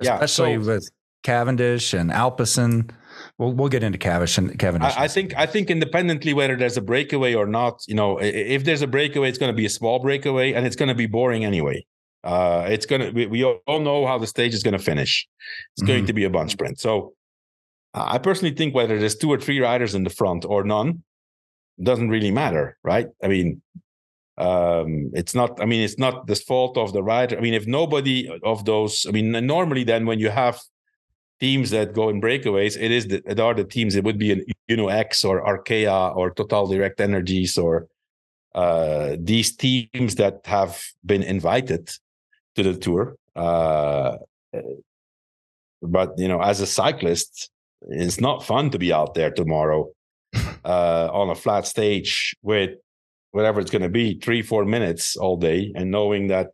especially 0.00 0.52
yeah, 0.52 0.62
so, 0.62 0.66
with 0.66 0.90
Cavendish 1.22 1.92
and 1.94 2.10
Alpecin. 2.10 2.90
We'll 3.38 3.52
we'll 3.52 3.68
get 3.68 3.82
into 3.82 3.98
Cavendish 3.98 4.38
and 4.38 4.58
Cavendish. 4.58 4.94
I, 4.96 5.04
I, 5.04 5.08
think 5.08 5.34
I 5.36 5.46
think 5.46 5.70
independently 5.70 6.34
whether 6.34 6.56
there's 6.56 6.76
a 6.76 6.82
breakaway 6.82 7.34
or 7.34 7.46
not, 7.46 7.82
you 7.86 7.94
know, 7.94 8.18
if 8.20 8.64
there's 8.64 8.82
a 8.82 8.86
breakaway, 8.86 9.28
it's 9.28 9.38
going 9.38 9.52
to 9.52 9.56
be 9.56 9.66
a 9.66 9.70
small 9.70 9.98
breakaway 9.98 10.52
and 10.52 10.66
it's 10.66 10.76
going 10.76 10.88
to 10.88 10.94
be 10.94 11.06
boring 11.06 11.44
anyway. 11.44 11.84
Uh, 12.24 12.66
it's 12.68 12.86
gonna 12.86 13.10
we, 13.10 13.26
we 13.26 13.44
all 13.44 13.80
know 13.80 14.06
how 14.06 14.18
the 14.18 14.26
stage 14.26 14.54
is 14.54 14.62
going 14.62 14.76
to 14.76 14.82
finish. 14.82 15.26
It's 15.74 15.82
mm-hmm. 15.82 15.92
going 15.92 16.06
to 16.06 16.12
be 16.12 16.24
a 16.24 16.30
bunch 16.30 16.52
sprint. 16.52 16.78
So 16.78 17.14
I 17.94 18.18
personally 18.18 18.54
think 18.54 18.74
whether 18.74 18.98
there's 18.98 19.16
two 19.16 19.30
or 19.30 19.38
three 19.38 19.60
riders 19.60 19.94
in 19.94 20.04
the 20.04 20.10
front 20.10 20.44
or 20.44 20.64
none 20.64 21.02
doesn't 21.82 22.10
really 22.10 22.30
matter, 22.30 22.78
right? 22.84 23.08
I 23.22 23.28
mean, 23.28 23.60
um, 24.38 25.10
it's 25.14 25.34
not. 25.34 25.60
I 25.60 25.66
mean, 25.66 25.82
it's 25.82 25.98
not 25.98 26.26
the 26.26 26.36
fault 26.36 26.78
of 26.78 26.92
the 26.92 27.02
rider. 27.02 27.36
I 27.36 27.40
mean, 27.40 27.54
if 27.54 27.66
nobody 27.66 28.30
of 28.42 28.64
those, 28.64 29.04
I 29.06 29.10
mean, 29.10 29.32
normally 29.46 29.84
then 29.84 30.06
when 30.06 30.18
you 30.18 30.30
have 30.30 30.60
teams 31.42 31.70
that 31.70 31.92
go 31.92 32.08
in 32.08 32.20
breakaways, 32.20 32.80
it 32.80 32.92
is 32.92 33.08
the, 33.08 33.20
it 33.26 33.40
are 33.40 33.52
the 33.52 33.64
teams. 33.64 33.96
It 33.96 34.04
would 34.04 34.16
be 34.16 34.30
an 34.30 34.44
Uno-X 34.70 35.24
or 35.24 35.44
Arkea 35.44 36.14
or 36.14 36.32
Total 36.32 36.68
Direct 36.68 37.00
Energies 37.00 37.58
or 37.58 37.88
uh, 38.54 39.16
these 39.18 39.56
teams 39.56 40.14
that 40.22 40.42
have 40.44 40.80
been 41.04 41.24
invited 41.24 41.90
to 42.54 42.62
the 42.62 42.76
tour. 42.76 43.16
Uh, 43.34 44.18
but 45.82 46.16
you 46.16 46.28
know, 46.28 46.40
as 46.40 46.60
a 46.60 46.66
cyclist, 46.66 47.50
it's 47.88 48.20
not 48.20 48.44
fun 48.44 48.70
to 48.70 48.78
be 48.78 48.92
out 48.92 49.14
there 49.14 49.32
tomorrow 49.32 49.90
uh, 50.64 51.08
on 51.12 51.28
a 51.30 51.34
flat 51.34 51.66
stage 51.66 52.36
with 52.42 52.70
whatever 53.32 53.58
it's 53.60 53.70
going 53.70 53.82
to 53.82 53.88
be, 53.88 54.14
three, 54.20 54.42
four 54.42 54.64
minutes 54.64 55.16
all 55.16 55.36
day, 55.36 55.72
and 55.74 55.90
knowing 55.90 56.28
that 56.28 56.50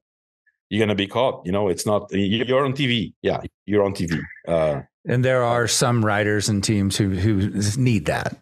you're 0.71 0.79
going 0.79 0.89
to 0.89 0.95
be 0.95 1.07
caught. 1.07 1.45
You 1.45 1.53
know, 1.53 1.69
it's 1.69 1.87
not 1.87 2.13
you're 2.13 2.65
on 2.65 2.73
TV. 2.73 3.13
Yeah, 3.23 3.41
you're 3.67 3.85
on 3.85 3.95
TV. 3.95 4.21
Uh, 4.47 4.83
and 5.07 5.25
there 5.25 5.43
are 5.43 5.67
some 5.67 6.05
riders 6.05 6.49
and 6.49 6.63
teams 6.63 6.97
who 6.97 7.11
who 7.11 7.51
need 7.77 8.07
that. 8.07 8.37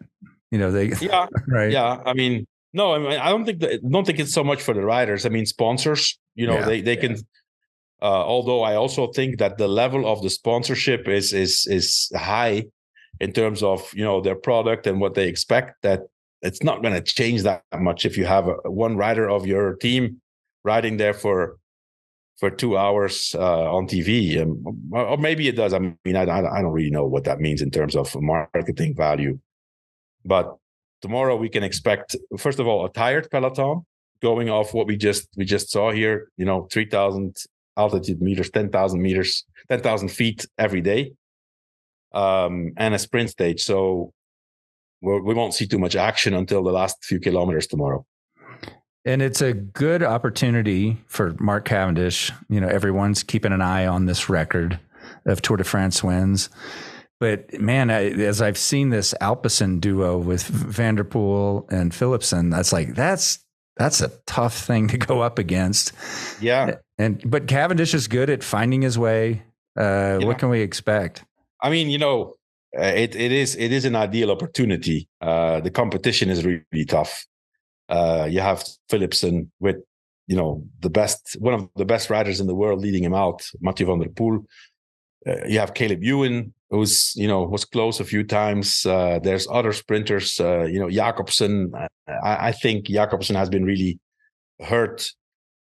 You 0.51 0.59
know, 0.59 0.71
they 0.71 0.87
yeah 1.01 1.27
right 1.47 1.71
yeah. 1.71 2.01
I 2.05 2.13
mean, 2.13 2.45
no, 2.73 2.93
I 2.93 2.99
mean, 2.99 3.19
I 3.19 3.29
don't 3.29 3.45
think 3.45 3.59
that 3.59 3.89
don't 3.89 4.05
think 4.05 4.19
it's 4.19 4.33
so 4.33 4.43
much 4.43 4.61
for 4.61 4.73
the 4.73 4.83
riders. 4.83 5.25
I 5.25 5.29
mean, 5.29 5.45
sponsors. 5.45 6.17
You 6.35 6.47
know, 6.47 6.59
yeah, 6.59 6.65
they 6.65 6.81
they 6.81 6.95
yeah. 6.95 7.01
can. 7.01 7.17
Uh, 7.99 8.23
although 8.23 8.61
I 8.61 8.75
also 8.75 9.07
think 9.07 9.39
that 9.39 9.57
the 9.57 9.67
level 9.67 10.05
of 10.05 10.21
the 10.21 10.29
sponsorship 10.29 11.07
is 11.07 11.33
is 11.33 11.65
is 11.67 12.11
high 12.15 12.65
in 13.19 13.31
terms 13.33 13.63
of 13.63 13.91
you 13.93 14.03
know 14.03 14.21
their 14.21 14.35
product 14.35 14.85
and 14.85 14.99
what 14.99 15.15
they 15.15 15.27
expect. 15.27 15.81
That 15.81 16.01
it's 16.41 16.61
not 16.61 16.81
going 16.83 16.93
to 16.93 17.01
change 17.01 17.43
that 17.43 17.63
much 17.79 18.05
if 18.05 18.17
you 18.17 18.25
have 18.25 18.47
a, 18.47 18.69
one 18.69 18.97
rider 18.97 19.27
of 19.27 19.47
your 19.47 19.75
team 19.75 20.21
riding 20.63 20.97
there 20.97 21.13
for 21.13 21.57
for 22.37 22.51
two 22.51 22.77
hours 22.77 23.35
uh, 23.37 23.73
on 23.73 23.87
TV, 23.87 24.39
um, 24.41 24.63
or 24.91 25.17
maybe 25.17 25.47
it 25.47 25.55
does. 25.55 25.73
I 25.73 25.79
mean, 25.79 26.15
I, 26.15 26.21
I 26.21 26.61
don't 26.61 26.71
really 26.71 26.91
know 26.91 27.05
what 27.05 27.23
that 27.23 27.39
means 27.39 27.61
in 27.61 27.71
terms 27.71 27.95
of 27.95 28.15
marketing 28.15 28.95
value, 28.95 29.39
but 30.23 30.55
tomorrow 31.01 31.35
we 31.35 31.49
can 31.49 31.63
expect 31.63 32.15
first 32.37 32.59
of 32.59 32.67
all 32.67 32.85
a 32.85 32.91
tired 32.91 33.29
peloton 33.31 33.85
going 34.21 34.49
off 34.49 34.73
what 34.73 34.87
we 34.87 34.97
just 34.97 35.27
we 35.35 35.45
just 35.45 35.69
saw 35.71 35.91
here. 35.91 36.29
You 36.37 36.45
know, 36.45 36.67
three 36.71 36.85
thousand 36.85 37.35
altitude 37.75 38.21
meters, 38.21 38.49
ten 38.51 38.69
thousand 38.69 39.01
meters, 39.01 39.43
ten 39.69 39.81
thousand 39.81 40.09
feet 40.09 40.45
every 40.57 40.81
day, 40.81 41.13
um, 42.13 42.73
and 42.77 42.93
a 42.93 42.99
sprint 42.99 43.31
stage. 43.31 43.63
So 43.63 44.13
we're, 45.01 45.21
we 45.21 45.33
will 45.33 45.45
not 45.45 45.53
see 45.53 45.67
too 45.67 45.79
much 45.79 45.95
action 45.95 46.33
until 46.33 46.63
the 46.63 46.71
last 46.71 47.03
few 47.03 47.19
kilometers 47.19 47.67
tomorrow. 47.67 48.05
And 49.07 49.21
it's 49.21 49.41
a 49.41 49.53
good 49.53 50.03
opportunity 50.03 50.97
for 51.07 51.33
Mark 51.39 51.63
Cavendish. 51.63 52.29
You 52.49 52.59
know, 52.59 52.67
everyone's 52.67 53.23
keeping 53.23 53.53
an 53.53 53.61
eye 53.61 53.87
on 53.87 54.05
this 54.05 54.27
record 54.27 54.81
of 55.25 55.41
Tour 55.41 55.55
de 55.55 55.63
France 55.63 56.03
wins. 56.03 56.49
But 57.17 57.57
man, 57.57 57.89
I, 57.89 58.09
as 58.09 58.41
I've 58.41 58.57
seen 58.57 58.89
this 58.89 59.13
Alpecin 59.21 59.79
duo 59.79 60.17
with 60.17 60.43
Van 60.43 60.95
der 60.95 61.05
Poel 61.05 61.71
and 61.71 61.93
Philipsen, 61.93 62.51
that's 62.51 62.73
like 62.73 62.95
that's 62.95 63.39
that's 63.77 64.01
a 64.01 64.11
tough 64.25 64.53
thing 64.53 64.89
to 64.89 64.97
go 64.97 65.21
up 65.21 65.39
against. 65.39 65.93
Yeah. 66.41 66.75
And 66.97 67.21
but 67.25 67.47
Cavendish 67.47 67.93
is 67.93 68.09
good 68.09 68.29
at 68.29 68.43
finding 68.43 68.81
his 68.81 68.99
way. 68.99 69.41
Uh, 69.79 70.19
yeah. 70.19 70.27
What 70.27 70.37
can 70.37 70.49
we 70.49 70.59
expect? 70.59 71.23
I 71.63 71.69
mean, 71.69 71.89
you 71.89 71.97
know, 71.97 72.35
uh, 72.77 72.83
it 72.83 73.15
it 73.15 73.31
is 73.31 73.55
it 73.55 73.71
is 73.71 73.85
an 73.85 73.95
ideal 73.95 74.31
opportunity. 74.31 75.07
Uh, 75.21 75.61
the 75.61 75.71
competition 75.71 76.29
is 76.29 76.43
really 76.43 76.85
tough. 76.85 77.25
Uh, 77.89 78.27
you 78.29 78.41
have 78.41 78.63
Philipsen 78.89 79.49
with, 79.59 79.77
you 80.27 80.35
know, 80.35 80.63
the 80.81 80.89
best, 80.89 81.37
one 81.39 81.53
of 81.53 81.69
the 81.75 81.85
best 81.85 82.09
riders 82.09 82.39
in 82.39 82.47
the 82.47 82.55
world 82.55 82.81
leading 82.81 83.03
him 83.03 83.13
out, 83.13 83.45
Mathieu 83.61 83.85
van 83.85 83.99
der 83.99 84.09
Poel. 84.09 84.45
Uh, 85.25 85.45
you 85.47 85.59
have 85.59 85.73
Caleb 85.73 86.03
Ewan, 86.03 86.53
who's, 86.69 87.13
you 87.15 87.27
know, 87.27 87.43
was 87.43 87.65
close 87.65 87.99
a 87.99 88.05
few 88.05 88.23
times. 88.23 88.85
Uh, 88.85 89.19
there's 89.23 89.47
other 89.49 89.73
sprinters, 89.73 90.39
uh, 90.39 90.63
you 90.63 90.79
know, 90.79 90.89
Jakobsen. 90.89 91.71
I, 92.07 92.47
I, 92.47 92.51
think 92.51 92.87
Jakobsen 92.87 93.35
has 93.35 93.49
been 93.49 93.63
really 93.63 93.99
hurt 94.59 95.11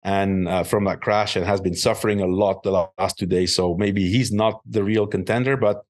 and 0.03 0.47
uh, 0.47 0.63
from 0.63 0.85
that 0.85 1.01
crash 1.01 1.35
and 1.35 1.45
has 1.45 1.61
been 1.61 1.75
suffering 1.75 2.21
a 2.21 2.27
lot 2.27 2.63
the 2.63 2.89
last 2.97 3.17
two 3.17 3.25
days. 3.25 3.55
So 3.55 3.75
maybe 3.75 4.09
he's 4.09 4.31
not 4.31 4.61
the 4.65 4.83
real 4.83 5.07
contender, 5.07 5.57
but 5.57 5.83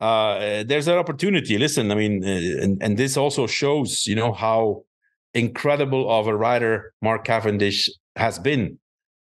uh, 0.00 0.64
there's 0.64 0.88
an 0.88 0.98
opportunity. 0.98 1.56
Listen, 1.58 1.90
I 1.90 1.94
mean, 1.94 2.24
and, 2.24 2.82
and 2.82 2.96
this 2.96 3.16
also 3.16 3.46
shows, 3.46 4.06
you 4.06 4.14
know, 4.14 4.32
how 4.32 4.84
incredible 5.34 6.10
of 6.10 6.26
a 6.26 6.36
rider 6.36 6.92
Mark 7.02 7.24
Cavendish 7.24 7.90
has 8.16 8.38
been 8.38 8.78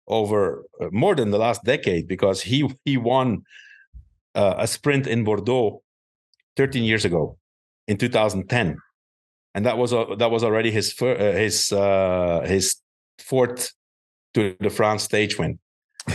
over 0.08 0.64
uh, 0.82 0.88
more 0.92 1.16
than 1.16 1.30
the 1.30 1.38
last 1.38 1.64
decade 1.64 2.08
because 2.08 2.42
he 2.42 2.68
he 2.86 2.98
won 2.98 3.44
uh, 4.36 4.56
a 4.58 4.68
sprint 4.68 5.08
in 5.08 5.24
Bordeaux 5.24 5.82
13 6.58 6.84
years 6.84 7.06
ago 7.06 7.38
in 7.88 7.98
2010 7.98 8.78
and 9.56 9.66
that 9.66 9.78
was 9.78 9.94
uh, 9.94 10.16
that 10.18 10.32
was 10.32 10.44
already 10.44 10.72
his 10.72 10.92
fir- 10.92 11.18
uh, 11.18 11.38
his 11.38 11.72
uh, 11.72 12.42
his 12.46 12.78
fourth 13.20 13.74
Tour 14.34 14.54
de 14.62 14.70
France 14.70 15.04
stage 15.04 15.40
win 15.40 15.60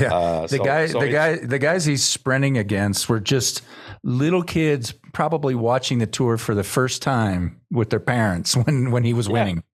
yeah, 0.01 0.13
uh, 0.13 0.43
the 0.43 0.57
so, 0.57 0.65
guy, 0.65 0.87
so 0.87 1.01
the 1.01 1.09
guy, 1.09 1.37
the 1.37 1.59
guys 1.59 1.85
he's 1.85 2.05
sprinting 2.05 2.59
against 2.59 3.09
were 3.09 3.21
just 3.21 3.63
little 4.03 4.43
kids, 4.43 4.93
probably 5.13 5.55
watching 5.55 5.99
the 5.99 6.07
tour 6.07 6.37
for 6.37 6.55
the 6.55 6.65
first 6.65 7.03
time 7.03 7.61
with 7.71 7.91
their 7.91 8.01
parents 8.01 8.57
when 8.65 8.91
when 8.91 9.05
he 9.05 9.13
was 9.13 9.27
yeah. 9.27 9.33
winning. 9.33 9.65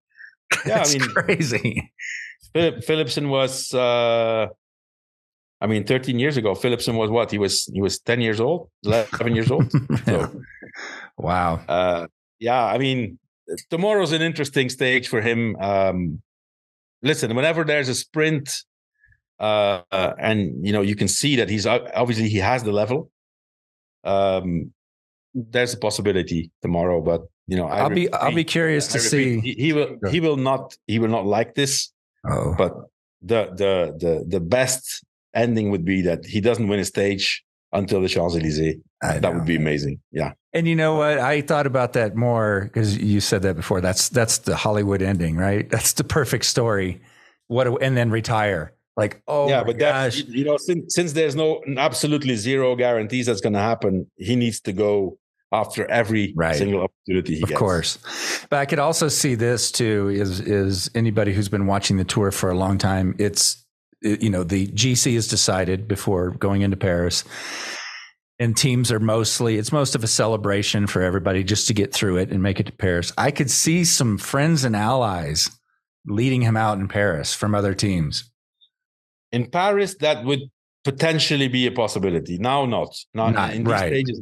Yeah, 0.66 0.82
I 0.84 0.92
mean, 0.92 1.00
crazy. 1.00 1.92
Philip 2.52 2.84
Philipsen 2.84 3.28
was, 3.28 3.72
uh, 3.72 4.48
I 5.60 5.66
mean, 5.66 5.84
13 5.84 6.18
years 6.18 6.36
ago. 6.36 6.54
Philipsen 6.54 6.96
was 6.96 7.10
what? 7.10 7.30
He 7.30 7.38
was 7.38 7.64
he 7.72 7.80
was 7.80 7.98
10 8.00 8.20
years 8.20 8.40
old, 8.40 8.68
11 8.84 9.34
years 9.34 9.50
old. 9.50 9.70
So, 10.06 10.40
wow. 11.18 11.60
Uh, 11.68 12.06
yeah, 12.38 12.64
I 12.64 12.78
mean, 12.78 13.18
tomorrow's 13.70 14.12
an 14.12 14.22
interesting 14.22 14.68
stage 14.68 15.08
for 15.08 15.20
him. 15.20 15.56
Um, 15.60 16.22
listen, 17.02 17.34
whenever 17.34 17.64
there's 17.64 17.88
a 17.88 17.94
sprint, 17.94 18.64
uh, 19.38 19.82
uh, 19.90 20.14
and 20.18 20.66
you 20.66 20.72
know, 20.72 20.82
you 20.82 20.96
can 20.96 21.08
see 21.08 21.36
that 21.36 21.48
he's 21.48 21.66
obviously 21.66 22.28
he 22.28 22.38
has 22.38 22.62
the 22.62 22.72
level. 22.72 23.10
Um, 24.04 24.72
there's 25.34 25.74
a 25.74 25.78
possibility 25.78 26.50
tomorrow, 26.62 27.00
but 27.00 27.22
you 27.50 27.56
know, 27.56 27.66
I 27.66 27.82
will 27.82 27.90
be 27.90 28.12
I'll 28.12 28.32
be 28.32 28.44
curious 28.44 28.86
to 28.88 29.00
see. 29.00 29.40
He, 29.40 29.54
he, 29.54 29.72
will 29.72 29.98
he 30.08 30.20
will 30.20 30.36
not 30.36 30.76
he 30.86 31.00
will 31.00 31.08
not 31.08 31.26
like 31.26 31.56
this. 31.56 31.90
Oh. 32.24 32.54
But 32.56 32.74
the 33.22 33.50
the 33.56 33.96
the 33.98 34.24
the 34.24 34.40
best 34.40 35.04
ending 35.34 35.72
would 35.72 35.84
be 35.84 36.02
that 36.02 36.24
he 36.24 36.40
doesn't 36.40 36.68
win 36.68 36.78
a 36.78 36.84
stage 36.84 37.44
until 37.72 38.00
the 38.00 38.08
Champs 38.08 38.36
Elysees. 38.36 38.76
That 39.02 39.34
would 39.34 39.46
be 39.46 39.56
amazing. 39.56 40.00
Yeah. 40.12 40.34
And 40.52 40.68
you 40.68 40.76
know 40.76 40.94
what? 40.94 41.18
I 41.18 41.40
thought 41.40 41.66
about 41.66 41.94
that 41.94 42.14
more 42.14 42.70
because 42.72 42.96
you 42.98 43.20
said 43.20 43.42
that 43.42 43.56
before. 43.56 43.80
That's 43.80 44.08
that's 44.10 44.38
the 44.38 44.54
Hollywood 44.54 45.02
ending, 45.02 45.36
right? 45.36 45.68
That's 45.74 45.94
the 45.94 46.04
perfect 46.04 46.44
story. 46.44 47.00
What 47.48 47.82
and 47.82 47.96
then 47.96 48.10
retire. 48.10 48.74
Like, 48.96 49.22
oh 49.26 49.48
yeah, 49.48 49.64
but 49.64 49.78
gosh. 49.78 50.22
that 50.22 50.28
you 50.28 50.44
know, 50.44 50.56
since 50.56 50.94
since 50.94 51.14
there's 51.14 51.34
no 51.34 51.62
absolutely 51.76 52.36
zero 52.36 52.76
guarantees 52.76 53.26
that's 53.26 53.40
going 53.40 53.54
to 53.54 53.58
happen, 53.58 54.08
he 54.16 54.36
needs 54.36 54.60
to 54.60 54.72
go 54.72 55.18
after 55.52 55.90
every 55.90 56.32
right. 56.36 56.56
single 56.56 56.82
opportunity 56.82 57.36
he 57.36 57.42
of 57.42 57.48
gets. 57.48 57.58
course 57.58 57.98
but 58.50 58.58
i 58.58 58.64
could 58.64 58.78
also 58.78 59.08
see 59.08 59.34
this 59.34 59.72
too 59.72 60.08
is 60.08 60.40
is 60.40 60.90
anybody 60.94 61.32
who's 61.32 61.48
been 61.48 61.66
watching 61.66 61.96
the 61.96 62.04
tour 62.04 62.30
for 62.30 62.50
a 62.50 62.54
long 62.54 62.78
time 62.78 63.14
it's 63.18 63.64
you 64.02 64.30
know 64.30 64.44
the 64.44 64.68
gc 64.68 65.12
is 65.12 65.28
decided 65.28 65.88
before 65.88 66.30
going 66.32 66.62
into 66.62 66.76
paris 66.76 67.24
and 68.38 68.56
teams 68.56 68.90
are 68.92 69.00
mostly 69.00 69.58
it's 69.58 69.72
most 69.72 69.94
of 69.94 70.04
a 70.04 70.06
celebration 70.06 70.86
for 70.86 71.02
everybody 71.02 71.42
just 71.42 71.66
to 71.66 71.74
get 71.74 71.92
through 71.92 72.16
it 72.16 72.30
and 72.30 72.42
make 72.42 72.60
it 72.60 72.66
to 72.66 72.72
paris 72.72 73.12
i 73.18 73.30
could 73.30 73.50
see 73.50 73.84
some 73.84 74.18
friends 74.18 74.64
and 74.64 74.76
allies 74.76 75.50
leading 76.06 76.42
him 76.42 76.56
out 76.56 76.78
in 76.78 76.86
paris 76.86 77.34
from 77.34 77.54
other 77.54 77.74
teams 77.74 78.30
in 79.32 79.50
paris 79.50 79.96
that 80.00 80.24
would 80.24 80.40
potentially 80.84 81.48
be 81.48 81.66
a 81.66 81.72
possibility 81.72 82.38
now 82.38 82.64
not 82.64 82.96
not, 83.12 83.34
not 83.34 83.52
in 83.52 83.64
these 83.64 83.72
right. 83.72 83.88
stages 83.88 84.20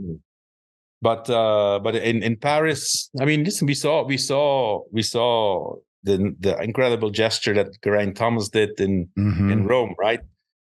but 1.00 1.28
uh, 1.30 1.78
but 1.82 1.94
in 1.96 2.22
in 2.22 2.36
Paris, 2.36 3.10
I 3.20 3.24
mean, 3.24 3.44
listen, 3.44 3.66
we 3.66 3.74
saw 3.74 4.04
we 4.04 4.16
saw 4.16 4.82
we 4.90 5.02
saw 5.02 5.76
the 6.02 6.34
the 6.40 6.60
incredible 6.62 7.10
gesture 7.10 7.54
that 7.54 7.68
Geraint 7.82 8.16
Thomas 8.16 8.48
did 8.48 8.80
in 8.80 9.08
mm-hmm. 9.18 9.52
in 9.52 9.66
Rome, 9.66 9.94
right? 9.98 10.20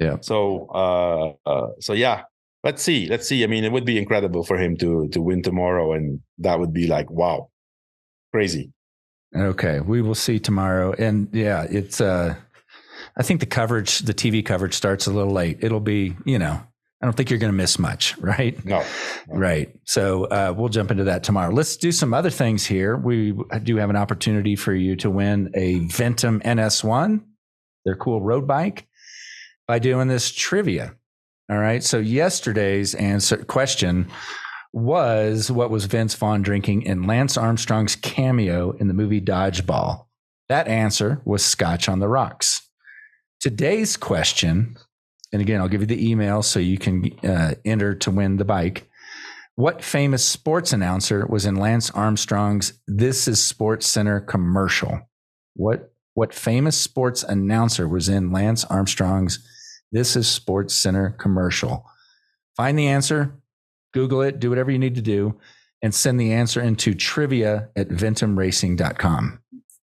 Yeah. 0.00 0.16
So 0.20 0.68
uh, 0.74 1.48
uh, 1.48 1.68
so 1.80 1.92
yeah, 1.92 2.22
let's 2.62 2.82
see, 2.82 3.06
let's 3.08 3.28
see. 3.28 3.44
I 3.44 3.46
mean, 3.46 3.64
it 3.64 3.72
would 3.72 3.84
be 3.84 3.98
incredible 3.98 4.44
for 4.44 4.56
him 4.56 4.76
to 4.78 5.08
to 5.08 5.20
win 5.20 5.42
tomorrow, 5.42 5.92
and 5.92 6.20
that 6.38 6.58
would 6.58 6.72
be 6.72 6.86
like 6.86 7.10
wow, 7.10 7.50
crazy. 8.32 8.72
Okay, 9.36 9.80
we 9.80 10.00
will 10.00 10.14
see 10.14 10.38
tomorrow, 10.38 10.94
and 10.98 11.28
yeah, 11.32 11.66
it's. 11.70 12.00
uh 12.00 12.36
I 13.16 13.22
think 13.22 13.40
the 13.40 13.46
coverage, 13.46 14.00
the 14.00 14.14
TV 14.14 14.44
coverage 14.44 14.74
starts 14.74 15.06
a 15.06 15.12
little 15.12 15.32
late. 15.32 15.58
It'll 15.60 15.78
be, 15.78 16.16
you 16.24 16.38
know, 16.38 16.60
I 17.04 17.06
don't 17.06 17.18
think 17.18 17.28
you're 17.28 17.38
going 17.38 17.52
to 17.52 17.56
miss 17.56 17.78
much, 17.78 18.16
right? 18.18 18.64
No. 18.64 18.82
no. 19.28 19.36
Right. 19.38 19.78
So 19.84 20.24
uh, 20.24 20.54
we'll 20.56 20.70
jump 20.70 20.90
into 20.90 21.04
that 21.04 21.22
tomorrow. 21.22 21.52
Let's 21.52 21.76
do 21.76 21.92
some 21.92 22.14
other 22.14 22.30
things 22.30 22.64
here. 22.64 22.96
We 22.96 23.34
do 23.62 23.76
have 23.76 23.90
an 23.90 23.96
opportunity 23.96 24.56
for 24.56 24.74
you 24.74 24.96
to 24.96 25.10
win 25.10 25.50
a 25.52 25.80
Ventum 25.80 26.42
NS1, 26.42 27.22
their 27.84 27.94
cool 27.94 28.22
road 28.22 28.46
bike, 28.46 28.86
by 29.68 29.80
doing 29.80 30.08
this 30.08 30.32
trivia. 30.32 30.94
All 31.50 31.58
right. 31.58 31.84
So 31.84 31.98
yesterday's 31.98 32.94
answer 32.94 33.36
question 33.44 34.08
was 34.72 35.50
what 35.50 35.68
was 35.68 35.84
Vince 35.84 36.14
Vaughn 36.14 36.40
drinking 36.40 36.84
in 36.84 37.02
Lance 37.02 37.36
Armstrong's 37.36 37.96
cameo 37.96 38.70
in 38.78 38.88
the 38.88 38.94
movie 38.94 39.20
Dodgeball? 39.20 40.06
That 40.48 40.68
answer 40.68 41.20
was 41.26 41.44
Scotch 41.44 41.86
on 41.86 41.98
the 41.98 42.08
Rocks. 42.08 42.66
Today's 43.40 43.98
question, 43.98 44.78
and 45.34 45.42
again, 45.42 45.60
I'll 45.60 45.68
give 45.68 45.80
you 45.80 45.88
the 45.88 46.10
email 46.10 46.42
so 46.44 46.60
you 46.60 46.78
can 46.78 47.10
uh, 47.24 47.54
enter 47.64 47.96
to 47.96 48.12
win 48.12 48.36
the 48.36 48.44
bike. 48.44 48.88
What 49.56 49.82
famous 49.82 50.24
sports 50.24 50.72
announcer 50.72 51.26
was 51.26 51.44
in 51.44 51.56
Lance 51.56 51.90
Armstrong's 51.90 52.74
This 52.86 53.26
Is 53.26 53.42
Sports 53.42 53.84
Center 53.88 54.20
commercial? 54.20 55.00
What 55.54 55.92
what 56.14 56.32
famous 56.32 56.76
sports 56.76 57.24
announcer 57.24 57.88
was 57.88 58.08
in 58.08 58.30
Lance 58.30 58.64
Armstrong's 58.66 59.44
This 59.90 60.14
Is 60.14 60.28
Sports 60.28 60.72
Center 60.72 61.10
commercial? 61.10 61.84
Find 62.56 62.78
the 62.78 62.86
answer, 62.86 63.34
Google 63.92 64.22
it, 64.22 64.38
do 64.38 64.50
whatever 64.50 64.70
you 64.70 64.78
need 64.78 64.94
to 64.94 65.02
do, 65.02 65.40
and 65.82 65.92
send 65.92 66.20
the 66.20 66.32
answer 66.32 66.60
into 66.60 66.94
trivia 66.94 67.70
at 67.74 67.88
ventumracing.com. 67.88 69.40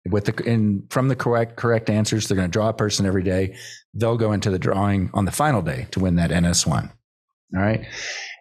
With 0.09 0.25
the 0.25 0.49
and 0.49 0.91
from 0.91 1.07
the 1.07 1.15
correct 1.15 1.55
correct 1.55 1.89
answers, 1.89 2.27
they're 2.27 2.35
going 2.35 2.49
to 2.49 2.51
draw 2.51 2.69
a 2.69 2.73
person 2.73 3.05
every 3.05 3.23
day. 3.23 3.55
They'll 3.93 4.17
go 4.17 4.33
into 4.33 4.49
the 4.49 4.59
drawing 4.59 5.09
on 5.13 5.25
the 5.25 5.31
final 5.31 5.61
day 5.61 5.87
to 5.91 5.99
win 6.01 6.15
that 6.15 6.29
NS1. 6.29 6.91
All 7.55 7.61
right. 7.61 7.85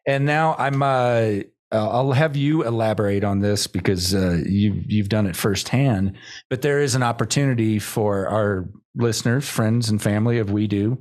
And 0.07 0.25
now 0.27 0.57
I'm 0.59 0.83
uh 0.83 1.43
I'll 1.73 2.13
have 2.13 2.37
you 2.37 2.65
elaborate 2.65 3.25
on 3.25 3.41
this 3.41 3.67
because 3.67 4.15
uh, 4.15 4.43
you've 4.47 4.91
you've 4.91 5.09
done 5.09 5.27
it 5.27 5.37
firsthand. 5.37 6.17
But 6.51 6.63
there 6.63 6.81
is 6.81 6.95
an 6.95 7.03
opportunity 7.03 7.79
for 7.79 8.29
our 8.29 8.69
listeners, 8.95 9.49
friends, 9.49 9.89
and 9.89 10.01
family 10.01 10.39
of 10.39 10.49
WEDU 10.49 10.99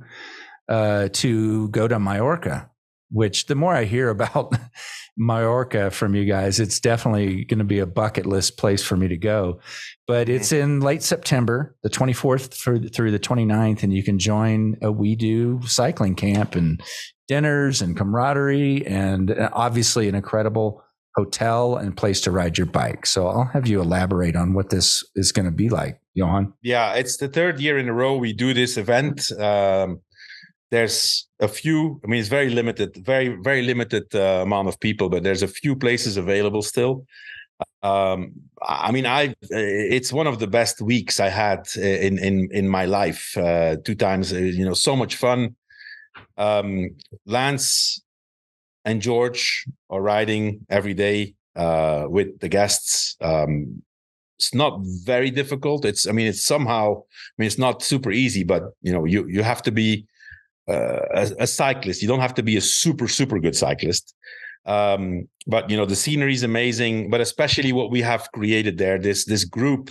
uh, 0.68 1.08
to 1.12 1.68
go 1.68 1.86
to 1.88 1.98
Majorca. 1.98 2.70
Which 3.10 3.46
the 3.46 3.54
more 3.54 3.74
I 3.74 3.84
hear 3.84 4.08
about 4.08 4.54
Majorca 5.16 5.90
from 5.90 6.14
you 6.14 6.24
guys, 6.24 6.58
it's 6.58 6.80
definitely 6.80 7.44
going 7.44 7.58
to 7.58 7.64
be 7.64 7.78
a 7.78 7.86
bucket 7.86 8.26
list 8.26 8.56
place 8.56 8.82
for 8.82 8.96
me 8.96 9.08
to 9.08 9.16
go. 9.16 9.60
But 10.06 10.28
it's 10.28 10.52
in 10.52 10.80
late 10.80 11.02
September, 11.02 11.76
the 11.82 11.90
24th 11.90 12.54
through 12.94 13.10
the 13.10 13.18
29th, 13.18 13.82
and 13.82 13.92
you 13.92 14.02
can 14.02 14.18
join 14.18 14.76
a 14.82 14.92
WEDU 14.92 15.68
cycling 15.68 16.14
camp 16.14 16.54
and 16.54 16.82
dinners 17.28 17.82
and 17.82 17.96
camaraderie, 17.96 18.86
and 18.86 19.30
uh, 19.30 19.50
obviously 19.52 20.08
an 20.08 20.14
incredible 20.14 20.82
hotel 21.14 21.76
and 21.76 21.96
place 21.96 22.20
to 22.22 22.30
ride 22.30 22.56
your 22.56 22.66
bike. 22.66 23.06
So 23.06 23.28
I'll 23.28 23.50
have 23.52 23.66
you 23.66 23.80
elaborate 23.80 24.36
on 24.36 24.54
what 24.54 24.70
this 24.70 25.04
is 25.14 25.30
going 25.30 25.44
to 25.46 25.52
be 25.52 25.68
like, 25.68 26.00
Johan. 26.14 26.54
Yeah, 26.62 26.94
it's 26.94 27.18
the 27.18 27.28
third 27.28 27.60
year 27.60 27.78
in 27.78 27.88
a 27.88 27.92
row 27.92 28.16
we 28.16 28.32
do 28.32 28.54
this 28.54 28.76
event. 28.76 29.30
Um, 29.38 30.00
there's 30.72 31.28
a 31.38 31.46
few 31.46 32.00
i 32.02 32.06
mean 32.08 32.18
it's 32.18 32.30
very 32.30 32.48
limited 32.48 32.96
very 32.96 33.28
very 33.42 33.62
limited 33.62 34.04
uh, 34.14 34.40
amount 34.42 34.66
of 34.68 34.80
people 34.80 35.08
but 35.08 35.22
there's 35.22 35.42
a 35.42 35.48
few 35.48 35.76
places 35.76 36.16
available 36.16 36.62
still. 36.62 37.04
Um, 37.82 38.32
i 38.62 38.90
mean 38.90 39.06
i 39.06 39.34
it's 39.50 40.12
one 40.12 40.26
of 40.26 40.38
the 40.40 40.48
best 40.58 40.80
weeks 40.80 41.20
i 41.20 41.28
had 41.28 41.60
in 41.76 42.18
in 42.28 42.48
in 42.50 42.66
my 42.68 42.86
life 42.86 43.36
uh, 43.36 43.76
two 43.84 43.94
times 43.94 44.32
uh, 44.32 44.38
you 44.38 44.64
know 44.64 44.74
so 44.74 44.96
much 44.96 45.14
fun. 45.16 45.54
Um, 46.36 46.70
lance 47.26 48.00
and 48.84 49.00
george 49.00 49.64
are 49.90 50.02
riding 50.02 50.66
every 50.68 50.94
day 50.94 51.34
uh, 51.54 52.06
with 52.08 52.40
the 52.40 52.48
guests. 52.48 53.16
Um, 53.20 53.82
it's 54.38 54.54
not 54.54 54.80
very 55.04 55.30
difficult. 55.30 55.84
It's 55.84 56.08
i 56.08 56.12
mean 56.12 56.26
it's 56.26 56.44
somehow 56.54 56.86
i 56.96 57.34
mean 57.38 57.46
it's 57.46 57.62
not 57.66 57.82
super 57.82 58.10
easy 58.10 58.44
but 58.52 58.62
you 58.86 58.92
know 58.94 59.04
you 59.04 59.20
you 59.28 59.42
have 59.42 59.62
to 59.62 59.70
be 59.70 59.88
uh, 59.98 60.11
a, 60.68 61.30
a, 61.40 61.46
cyclist. 61.46 62.02
You 62.02 62.08
don't 62.08 62.20
have 62.20 62.34
to 62.34 62.42
be 62.42 62.56
a 62.56 62.60
super 62.60 63.08
super 63.08 63.38
good 63.38 63.56
cyclist. 63.56 64.14
Um, 64.64 65.28
but 65.46 65.68
you 65.68 65.76
know 65.76 65.86
the 65.86 65.96
scenery 65.96 66.34
is 66.34 66.42
amazing. 66.42 67.10
But 67.10 67.20
especially 67.20 67.72
what 67.72 67.90
we 67.90 68.00
have 68.02 68.28
created 68.32 68.78
there, 68.78 68.98
this 68.98 69.24
this 69.24 69.44
group, 69.44 69.90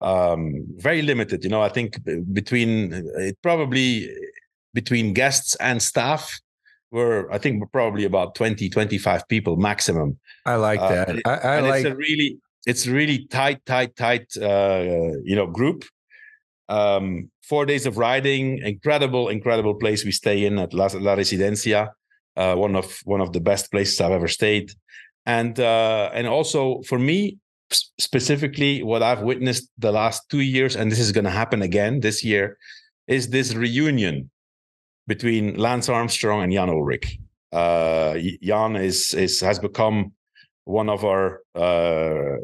um, 0.00 0.64
very 0.76 1.02
limited. 1.02 1.44
You 1.44 1.50
know, 1.50 1.62
I 1.62 1.70
think 1.70 1.98
between 2.32 2.92
it 3.16 3.38
probably 3.42 4.08
between 4.74 5.14
guests 5.14 5.56
and 5.56 5.82
staff 5.82 6.38
we're 6.92 7.30
i 7.32 7.38
think 7.38 7.62
probably 7.72 8.04
about 8.04 8.34
20 8.34 8.68
25 8.68 9.26
people 9.28 9.56
maximum 9.56 10.18
i 10.44 10.54
like 10.54 10.80
uh, 10.80 10.88
that 10.88 11.08
uh, 11.24 11.28
I, 11.28 11.56
I 11.56 11.60
like 11.60 11.84
it's 11.84 11.94
a 11.94 11.96
really 11.96 12.38
it's 12.66 12.86
really 12.86 13.26
tight 13.26 13.64
tight 13.64 13.96
tight 13.96 14.26
uh, 14.40 14.82
you 15.24 15.34
know 15.34 15.46
group 15.46 15.84
um, 16.68 17.30
four 17.42 17.66
days 17.66 17.86
of 17.86 17.96
riding, 17.96 18.58
incredible, 18.58 19.28
incredible 19.28 19.74
place 19.74 20.04
we 20.04 20.12
stay 20.12 20.44
in 20.44 20.58
at 20.58 20.74
La, 20.74 20.88
La 20.94 21.16
Residencia, 21.16 21.90
uh, 22.36 22.54
one 22.54 22.76
of 22.76 23.00
one 23.04 23.20
of 23.20 23.32
the 23.32 23.40
best 23.40 23.70
places 23.70 24.00
I've 24.00 24.12
ever 24.12 24.28
stayed, 24.28 24.72
and 25.24 25.58
uh, 25.58 26.10
and 26.12 26.26
also 26.26 26.82
for 26.82 26.98
me 26.98 27.38
specifically, 27.98 28.82
what 28.82 29.02
I've 29.02 29.22
witnessed 29.22 29.68
the 29.78 29.92
last 29.92 30.28
two 30.30 30.40
years, 30.40 30.76
and 30.76 30.90
this 30.90 31.00
is 31.00 31.12
going 31.12 31.24
to 31.24 31.30
happen 31.30 31.62
again 31.62 32.00
this 32.00 32.22
year, 32.22 32.58
is 33.08 33.28
this 33.30 33.54
reunion 33.54 34.30
between 35.06 35.56
Lance 35.56 35.88
Armstrong 35.88 36.42
and 36.42 36.52
Jan 36.52 36.68
Ullrich. 36.68 37.18
Uh, 37.52 38.18
Jan 38.42 38.76
is 38.76 39.14
is 39.14 39.40
has 39.40 39.58
become 39.58 40.12
one 40.64 40.88
of 40.88 41.04
our 41.04 41.40
uh, 41.54 42.36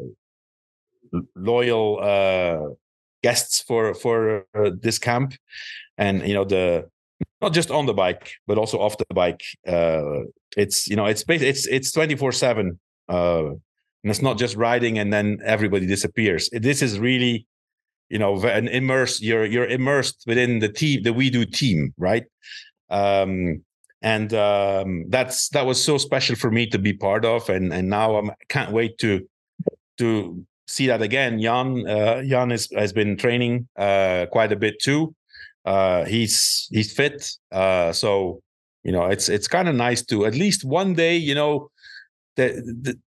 loyal 1.35 1.99
uh, 2.01 2.73
guests 3.23 3.61
for 3.61 3.93
for 3.93 4.45
uh, 4.55 4.71
this 4.81 4.99
camp, 4.99 5.33
and 5.97 6.27
you 6.27 6.33
know 6.33 6.45
the 6.45 6.89
not 7.41 7.53
just 7.53 7.71
on 7.71 7.85
the 7.85 7.93
bike 7.93 8.33
but 8.47 8.57
also 8.57 8.79
off 8.79 8.97
the 8.97 9.05
bike. 9.13 9.43
Uh, 9.67 10.21
it's 10.55 10.87
you 10.87 10.95
know 10.95 11.05
it's 11.05 11.23
it's 11.27 11.67
it's 11.67 11.91
twenty 11.91 12.15
four 12.15 12.31
seven, 12.31 12.79
uh, 13.09 13.45
and 13.47 14.11
it's 14.11 14.21
not 14.21 14.37
just 14.37 14.55
riding 14.55 14.99
and 14.99 15.11
then 15.11 15.39
everybody 15.43 15.85
disappears. 15.85 16.49
This 16.51 16.81
is 16.81 16.99
really 16.99 17.47
you 18.09 18.19
know 18.19 18.39
an 18.43 18.67
immerse 18.67 19.21
you're 19.21 19.45
you're 19.45 19.67
immersed 19.67 20.23
within 20.27 20.59
the 20.59 20.69
team 20.69 21.01
the 21.03 21.09
WEDU 21.09 21.51
team 21.51 21.93
right 21.97 22.25
um 22.89 23.63
and 24.03 24.33
um 24.33 25.05
that's 25.09 25.49
that 25.49 25.65
was 25.65 25.83
so 25.83 25.97
special 25.97 26.35
for 26.35 26.51
me 26.51 26.67
to 26.67 26.77
be 26.77 26.93
part 26.93 27.25
of 27.25 27.49
and 27.49 27.73
and 27.73 27.89
now 27.89 28.15
i'm 28.15 28.29
can't 28.49 28.71
wait 28.71 28.97
to 28.99 29.27
to 29.97 30.45
see 30.67 30.87
that 30.87 31.01
again. 31.01 31.39
Jan 31.39 31.87
uh, 31.87 32.23
Jan 32.23 32.51
is, 32.51 32.69
has 32.75 32.93
been 32.93 33.17
training 33.17 33.67
uh, 33.77 34.25
quite 34.31 34.51
a 34.51 34.55
bit 34.55 34.79
too. 34.81 35.15
Uh, 35.65 36.03
he's 36.05 36.67
he's 36.71 36.91
fit, 36.91 37.29
uh, 37.51 37.91
so 37.91 38.41
you 38.83 38.91
know 38.91 39.05
it's 39.05 39.29
it's 39.29 39.47
kind 39.47 39.69
of 39.69 39.75
nice 39.75 40.03
to 40.05 40.25
at 40.25 40.35
least 40.35 40.65
one 40.65 40.93
day. 40.93 41.15
You 41.15 41.35
know, 41.35 41.69
the 42.35 42.61
the 42.81 42.99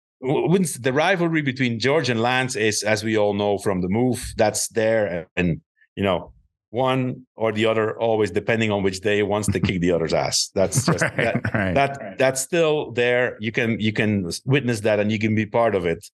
the 0.80 0.94
rivalry 0.94 1.41
between 1.41 1.80
George 1.80 2.10
and 2.10 2.22
Lance 2.22 2.56
is, 2.56 2.84
as 2.84 3.04
we 3.04 3.18
all 3.18 3.34
know 3.34 3.58
from 3.58 3.82
the 3.82 3.89
move, 3.89 4.34
that's 4.38 4.70
there, 4.70 5.28
and 5.36 5.62
you 5.96 6.04
know 6.04 6.32
one 6.76 7.26
or 7.38 7.54
the 7.54 7.65
other 7.65 7.98
always 8.00 8.32
depending 8.32 8.70
on 8.70 8.84
which 8.84 9.00
day 9.00 9.24
wants 9.24 9.48
to 9.48 9.60
kick 9.60 9.80
the 9.80 9.91
other's 9.91 10.13
ass 10.26 10.52
that's 10.54 10.86
just 10.86 11.04
right, 11.04 11.18
that, 11.18 11.54
right, 11.54 11.74
that 11.74 11.98
right. 12.02 12.18
that's 12.18 12.41
still 12.41 12.91
there 12.91 13.38
you 13.39 13.52
can 13.52 13.80
you 13.80 13.94
can 13.94 14.30
witness 14.46 14.82
that 14.82 15.00
and 15.00 15.10
you 15.10 15.18
can 15.18 15.34
be 15.34 15.46
part 15.46 15.74
of 15.74 15.86
it 15.86 16.06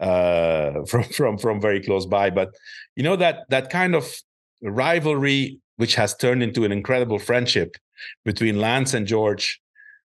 uh, 0.00 0.84
from 0.86 1.04
from 1.04 1.38
from 1.38 1.60
very 1.60 1.82
close 1.82 2.06
by. 2.06 2.30
But 2.30 2.54
you 2.94 3.02
know 3.02 3.16
that 3.16 3.44
that 3.50 3.70
kind 3.70 3.94
of 3.94 4.12
rivalry, 4.62 5.58
which 5.76 5.94
has 5.94 6.16
turned 6.16 6.42
into 6.42 6.64
an 6.64 6.72
incredible 6.72 7.18
friendship 7.18 7.76
between 8.24 8.60
Lance 8.60 8.94
and 8.94 9.06
George, 9.06 9.60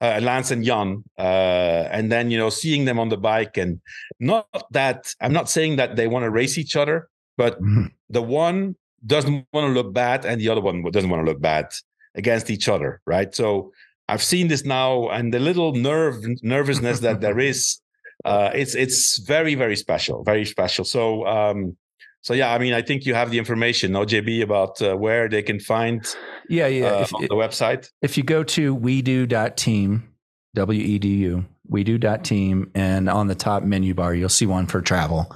uh, 0.00 0.20
Lance 0.22 0.50
and 0.50 0.64
Jan, 0.64 1.04
uh, 1.18 1.88
and 1.90 2.10
then 2.10 2.30
you 2.30 2.38
know 2.38 2.50
seeing 2.50 2.84
them 2.84 2.98
on 2.98 3.08
the 3.08 3.16
bike, 3.16 3.56
and 3.56 3.80
not 4.20 4.46
that 4.70 5.14
I'm 5.20 5.32
not 5.32 5.48
saying 5.48 5.76
that 5.76 5.96
they 5.96 6.06
want 6.06 6.24
to 6.24 6.30
race 6.30 6.58
each 6.58 6.76
other, 6.76 7.08
but 7.36 7.54
mm-hmm. 7.60 7.86
the 8.10 8.22
one 8.22 8.76
doesn't 9.06 9.46
want 9.52 9.66
to 9.66 9.72
look 9.72 9.92
bad, 9.92 10.24
and 10.24 10.40
the 10.40 10.48
other 10.48 10.60
one 10.60 10.82
doesn't 10.90 11.10
want 11.10 11.24
to 11.24 11.30
look 11.30 11.40
bad 11.40 11.66
against 12.14 12.50
each 12.50 12.68
other, 12.68 13.00
right? 13.06 13.34
So 13.34 13.72
I've 14.08 14.22
seen 14.22 14.48
this 14.48 14.64
now, 14.64 15.08
and 15.08 15.32
the 15.32 15.40
little 15.40 15.72
nerve 15.72 16.16
nervousness 16.42 17.00
that 17.00 17.20
there 17.20 17.38
is 17.50 17.80
uh, 18.24 18.50
it's 18.54 18.74
it's 18.74 19.18
very 19.18 19.54
very 19.54 19.76
special, 19.76 20.22
very 20.24 20.44
special. 20.44 20.84
So 20.84 21.26
um, 21.26 21.76
so 22.22 22.34
yeah, 22.34 22.54
I 22.54 22.58
mean, 22.58 22.72
I 22.72 22.82
think 22.82 23.04
you 23.04 23.14
have 23.14 23.30
the 23.30 23.38
information, 23.38 23.92
no, 23.92 24.04
JB, 24.04 24.42
about 24.42 24.80
uh, 24.80 24.94
where 24.96 25.28
they 25.28 25.42
can 25.42 25.58
find. 25.58 26.06
Yeah, 26.48 26.68
yeah. 26.68 26.86
Uh, 26.86 27.00
if, 27.02 27.14
on 27.14 27.22
the 27.22 27.28
website. 27.34 27.90
If 28.00 28.16
you 28.16 28.22
go 28.22 28.44
to 28.44 28.76
wedu.team, 28.76 30.08
W 30.54 30.80
E 30.80 30.98
D 30.98 31.08
U, 31.08 31.44
wedu.team, 31.68 32.70
and 32.74 33.08
on 33.08 33.26
the 33.26 33.34
top 33.34 33.64
menu 33.64 33.92
bar, 33.92 34.14
you'll 34.14 34.28
see 34.28 34.46
one 34.46 34.66
for 34.66 34.80
travel. 34.80 35.34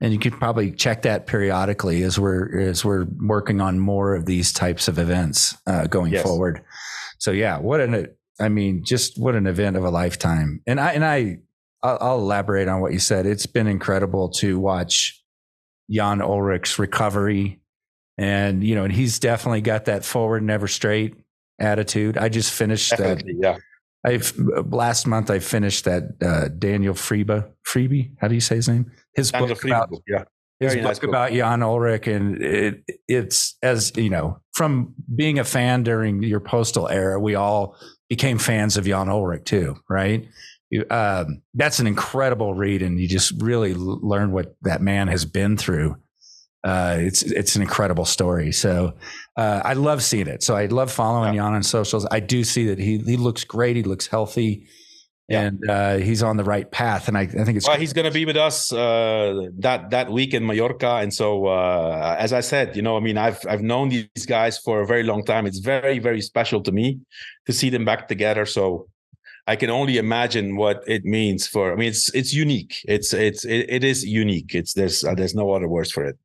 And 0.00 0.12
you 0.12 0.18
could 0.18 0.34
probably 0.34 0.70
check 0.70 1.02
that 1.02 1.26
periodically 1.26 2.02
as 2.02 2.18
we're 2.18 2.60
as 2.60 2.84
we're 2.84 3.06
working 3.20 3.60
on 3.60 3.80
more 3.80 4.14
of 4.14 4.26
these 4.26 4.52
types 4.52 4.86
of 4.86 4.98
events 4.98 5.56
uh, 5.66 5.86
going 5.86 6.12
yes. 6.12 6.22
forward. 6.22 6.62
So 7.18 7.32
yeah, 7.32 7.58
what 7.58 7.80
an 7.80 8.08
I 8.38 8.48
mean, 8.50 8.84
just 8.84 9.18
what 9.18 9.34
an 9.34 9.46
event 9.46 9.76
of 9.76 9.84
a 9.84 9.90
lifetime. 9.90 10.62
And 10.66 10.78
I 10.78 10.92
and 10.92 11.04
I 11.04 11.38
I'll, 11.84 11.98
I'll, 12.00 12.18
elaborate 12.18 12.66
on 12.66 12.80
what 12.80 12.92
you 12.92 12.98
said. 12.98 13.26
It's 13.26 13.46
been 13.46 13.66
incredible 13.66 14.30
to 14.30 14.58
watch 14.58 15.22
Jan 15.90 16.20
Ullrich's 16.20 16.78
recovery, 16.78 17.60
and 18.18 18.64
you 18.64 18.74
know, 18.74 18.84
and 18.84 18.92
he's 18.92 19.18
definitely 19.18 19.60
got 19.60 19.84
that 19.84 20.04
forward 20.04 20.42
never 20.42 20.66
straight. 20.66 21.14
attitude. 21.58 22.18
I 22.18 22.28
just 22.28 22.52
finished 22.52 22.90
Definitely, 22.90 23.34
that. 23.34 23.60
yeah. 24.04 24.10
I've 24.10 24.36
last 24.66 25.06
month 25.06 25.30
I 25.30 25.38
finished 25.38 25.84
that 25.84 26.04
uh, 26.22 26.48
Daniel 26.48 26.94
Friebe 26.94 27.48
Freebie. 27.66 28.12
How 28.18 28.28
do 28.28 28.34
you 28.34 28.40
say 28.40 28.56
his 28.56 28.68
name? 28.68 28.90
His 29.14 29.30
Daniel 29.30 29.48
book 29.48 29.58
Friedman 29.58 29.82
about 29.82 30.02
yeah. 30.06 30.24
his 30.60 30.72
Very 30.72 30.82
book 30.82 30.88
nice 30.88 30.98
book. 30.98 31.08
about 31.10 31.32
Jan 31.32 31.60
Ullrich, 31.60 32.14
and 32.14 32.42
it, 32.42 32.84
it's 33.08 33.56
as 33.62 33.92
you 33.96 34.10
know 34.10 34.40
from 34.52 34.94
being 35.14 35.38
a 35.38 35.44
fan 35.44 35.82
during 35.82 36.22
your 36.22 36.40
postal 36.40 36.88
era, 36.88 37.18
we 37.18 37.34
all 37.34 37.76
became 38.08 38.38
fans 38.38 38.76
of 38.76 38.84
Jan 38.84 39.08
Ulrich 39.08 39.44
too, 39.44 39.76
right? 39.88 40.26
You, 40.74 40.84
um, 40.90 41.40
that's 41.54 41.78
an 41.78 41.86
incredible 41.86 42.52
read, 42.54 42.82
and 42.82 42.98
you 42.98 43.06
just 43.06 43.40
really 43.40 43.74
learn 43.74 44.32
what 44.32 44.56
that 44.62 44.82
man 44.82 45.06
has 45.06 45.24
been 45.24 45.56
through. 45.56 45.94
Uh, 46.64 46.96
it's 46.98 47.22
it's 47.22 47.54
an 47.54 47.62
incredible 47.62 48.04
story. 48.04 48.50
So 48.50 48.94
uh, 49.36 49.60
I 49.64 49.74
love 49.74 50.02
seeing 50.02 50.26
it. 50.26 50.42
So 50.42 50.56
I 50.56 50.66
love 50.66 50.90
following 50.90 51.34
Jan 51.34 51.54
on 51.54 51.62
socials. 51.62 52.08
I 52.10 52.18
do 52.18 52.42
see 52.42 52.66
that 52.66 52.80
he 52.80 52.98
he 52.98 53.16
looks 53.16 53.44
great. 53.44 53.76
He 53.76 53.84
looks 53.84 54.08
healthy, 54.08 54.66
Yeah. 55.28 55.42
and 55.42 55.70
uh, 55.70 55.96
he's 55.98 56.24
on 56.24 56.36
the 56.38 56.44
right 56.54 56.68
path. 56.68 57.06
And 57.06 57.16
I, 57.16 57.22
I 57.22 57.44
think 57.44 57.56
it's 57.58 57.68
Well, 57.68 57.78
he's 57.78 57.92
going 57.92 58.06
to 58.12 58.18
be 58.20 58.24
with 58.24 58.36
us 58.36 58.72
uh, 58.72 59.46
that 59.60 59.90
that 59.90 60.10
week 60.10 60.34
in 60.34 60.44
Mallorca, 60.44 60.96
and 61.02 61.14
so 61.14 61.46
uh, 61.46 62.16
as 62.18 62.32
I 62.32 62.40
said, 62.40 62.74
you 62.74 62.82
know, 62.82 62.96
I 62.96 63.00
mean, 63.00 63.16
I've 63.16 63.38
I've 63.48 63.62
known 63.62 63.90
these 63.90 64.26
guys 64.26 64.58
for 64.58 64.80
a 64.80 64.86
very 64.86 65.04
long 65.04 65.22
time. 65.24 65.46
It's 65.46 65.60
very 65.60 66.00
very 66.00 66.20
special 66.22 66.60
to 66.62 66.72
me 66.72 66.98
to 67.46 67.52
see 67.52 67.70
them 67.70 67.84
back 67.84 68.08
together. 68.08 68.44
So 68.46 68.88
I 69.46 69.56
can 69.56 69.70
only 69.70 69.98
imagine 69.98 70.56
what 70.56 70.82
it 70.86 71.04
means 71.04 71.46
for. 71.46 71.72
I 71.72 71.76
mean, 71.76 71.88
it's 71.88 72.12
it's 72.14 72.32
unique. 72.32 72.76
It's 72.86 73.12
it's 73.12 73.44
it, 73.44 73.66
it 73.68 73.84
is 73.84 74.04
unique. 74.04 74.54
It's 74.54 74.72
there's 74.72 75.04
uh, 75.04 75.14
there's 75.14 75.34
no 75.34 75.52
other 75.52 75.68
words 75.68 75.90
for 75.92 76.04
it. 76.04 76.16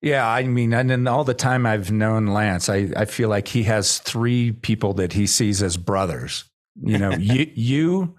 Yeah, 0.00 0.28
I 0.28 0.44
mean, 0.44 0.72
and 0.72 0.90
in 0.90 1.08
all 1.08 1.24
the 1.24 1.34
time 1.34 1.66
I've 1.66 1.90
known 1.90 2.26
Lance, 2.26 2.68
I, 2.68 2.90
I 2.96 3.06
feel 3.06 3.28
like 3.28 3.48
he 3.48 3.64
has 3.64 3.98
three 3.98 4.52
people 4.52 4.92
that 4.94 5.14
he 5.14 5.26
sees 5.26 5.62
as 5.62 5.76
brothers. 5.76 6.44
You 6.82 6.98
know, 6.98 7.12
you, 7.12 7.50
you, 7.54 8.16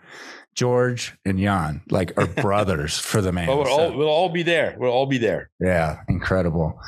George, 0.55 1.15
and 1.23 1.39
Jan, 1.39 1.81
like 1.89 2.17
are 2.17 2.27
brothers 2.41 2.97
for 2.97 3.21
the 3.21 3.31
man. 3.31 3.47
We'll 3.47 3.65
So, 3.65 3.71
all 3.71 3.97
we'll 3.97 4.09
all 4.09 4.29
be 4.29 4.43
there. 4.43 4.75
We'll 4.77 4.91
all 4.91 5.05
be 5.05 5.17
there. 5.17 5.49
yeah, 5.59 5.99
incredible. 6.09 6.79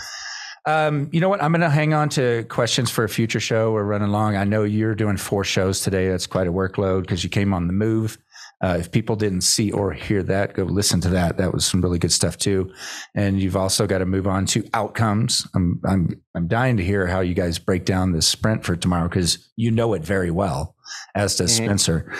Um, 0.68 1.10
you 1.14 1.22
know 1.22 1.30
what? 1.30 1.42
I'm 1.42 1.54
going 1.54 1.62
to 1.62 1.70
hang 1.70 1.94
on 1.94 2.10
to 2.10 2.44
questions 2.50 2.92
for 2.92 3.06
a 3.06 3.10
future 3.10 3.40
show. 3.40 3.72
We're 3.72 3.86
running 3.86 4.10
long. 4.10 4.36
I 4.36 4.44
know 4.44 4.64
you're 4.64 4.96
doing 4.96 5.16
four 5.16 5.46
shows 5.46 5.80
today. 5.80 6.10
That's 6.10 6.28
quite 6.28 6.46
a 6.46 6.52
workload 6.52 7.02
because 7.02 7.24
you 7.24 7.30
came 7.30 7.54
on 7.54 7.68
the 7.68 7.74
move. 7.74 8.18
Uh, 8.62 8.76
if 8.80 8.92
people 8.92 9.16
didn't 9.16 9.42
see 9.42 9.72
or 9.72 9.94
hear 9.94 10.24
that, 10.24 10.56
go 10.56 10.64
listen 10.64 11.00
to 11.00 11.10
that. 11.10 11.38
That 11.38 11.54
was 11.54 11.66
some 11.66 11.80
really 11.80 12.00
good 12.00 12.12
stuff 12.12 12.38
too. 12.38 12.74
And 13.16 13.40
you've 13.40 13.56
also 13.56 13.88
got 13.88 14.00
to 14.00 14.06
move 14.06 14.28
on 14.28 14.46
to 14.48 14.68
outcomes. 14.74 15.48
I'm 15.56 15.80
I'm 15.86 16.22
I'm 16.36 16.48
dying 16.48 16.76
to 16.78 16.84
hear 16.84 17.08
how 17.08 17.22
you 17.22 17.34
guys 17.34 17.60
break 17.60 17.86
down 17.86 18.12
this 18.12 18.28
sprint 18.28 18.66
for 18.66 18.76
tomorrow 18.76 19.08
because 19.08 19.50
you 19.56 19.72
know 19.72 19.94
it 19.94 20.02
very 20.04 20.32
well, 20.32 20.76
as 21.16 21.36
does 21.36 21.52
Mhm. 21.60 21.66
Spencer. 21.66 22.14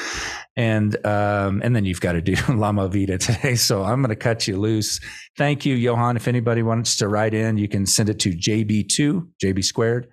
And 0.56 1.06
um, 1.06 1.62
and 1.64 1.76
then 1.76 1.86
you've 1.86 2.02
got 2.02 2.14
to 2.14 2.22
do 2.22 2.34
La 2.50 2.72
Movida 2.72 3.20
today. 3.20 3.56
So 3.56 3.84
I'm 3.84 4.02
going 4.02 4.10
to 4.10 4.16
cut 4.16 4.48
you 4.48 4.58
loose. 4.60 5.00
Thank 5.38 5.66
you, 5.66 5.76
Johan. 5.76 6.16
If 6.18 6.28
anybody 6.28 6.64
wants 6.64 6.98
to 6.98 7.08
write 7.08 7.34
in, 7.34 7.58
you 7.58 7.68
can 7.68 7.86
send 7.86 8.10
it 8.10 8.20
to 8.22 8.32
JB2, 8.32 9.28
JB 9.44 9.64
squared 9.64 10.08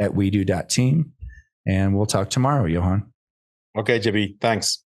at 0.00 0.12
WEDU 0.12 0.68
team. 0.68 1.12
And 1.66 1.96
we'll 1.96 2.06
talk 2.06 2.30
tomorrow, 2.30 2.66
Johan. 2.66 3.12
Okay, 3.76 3.98
JB. 4.00 4.40
Thanks. 4.40 4.84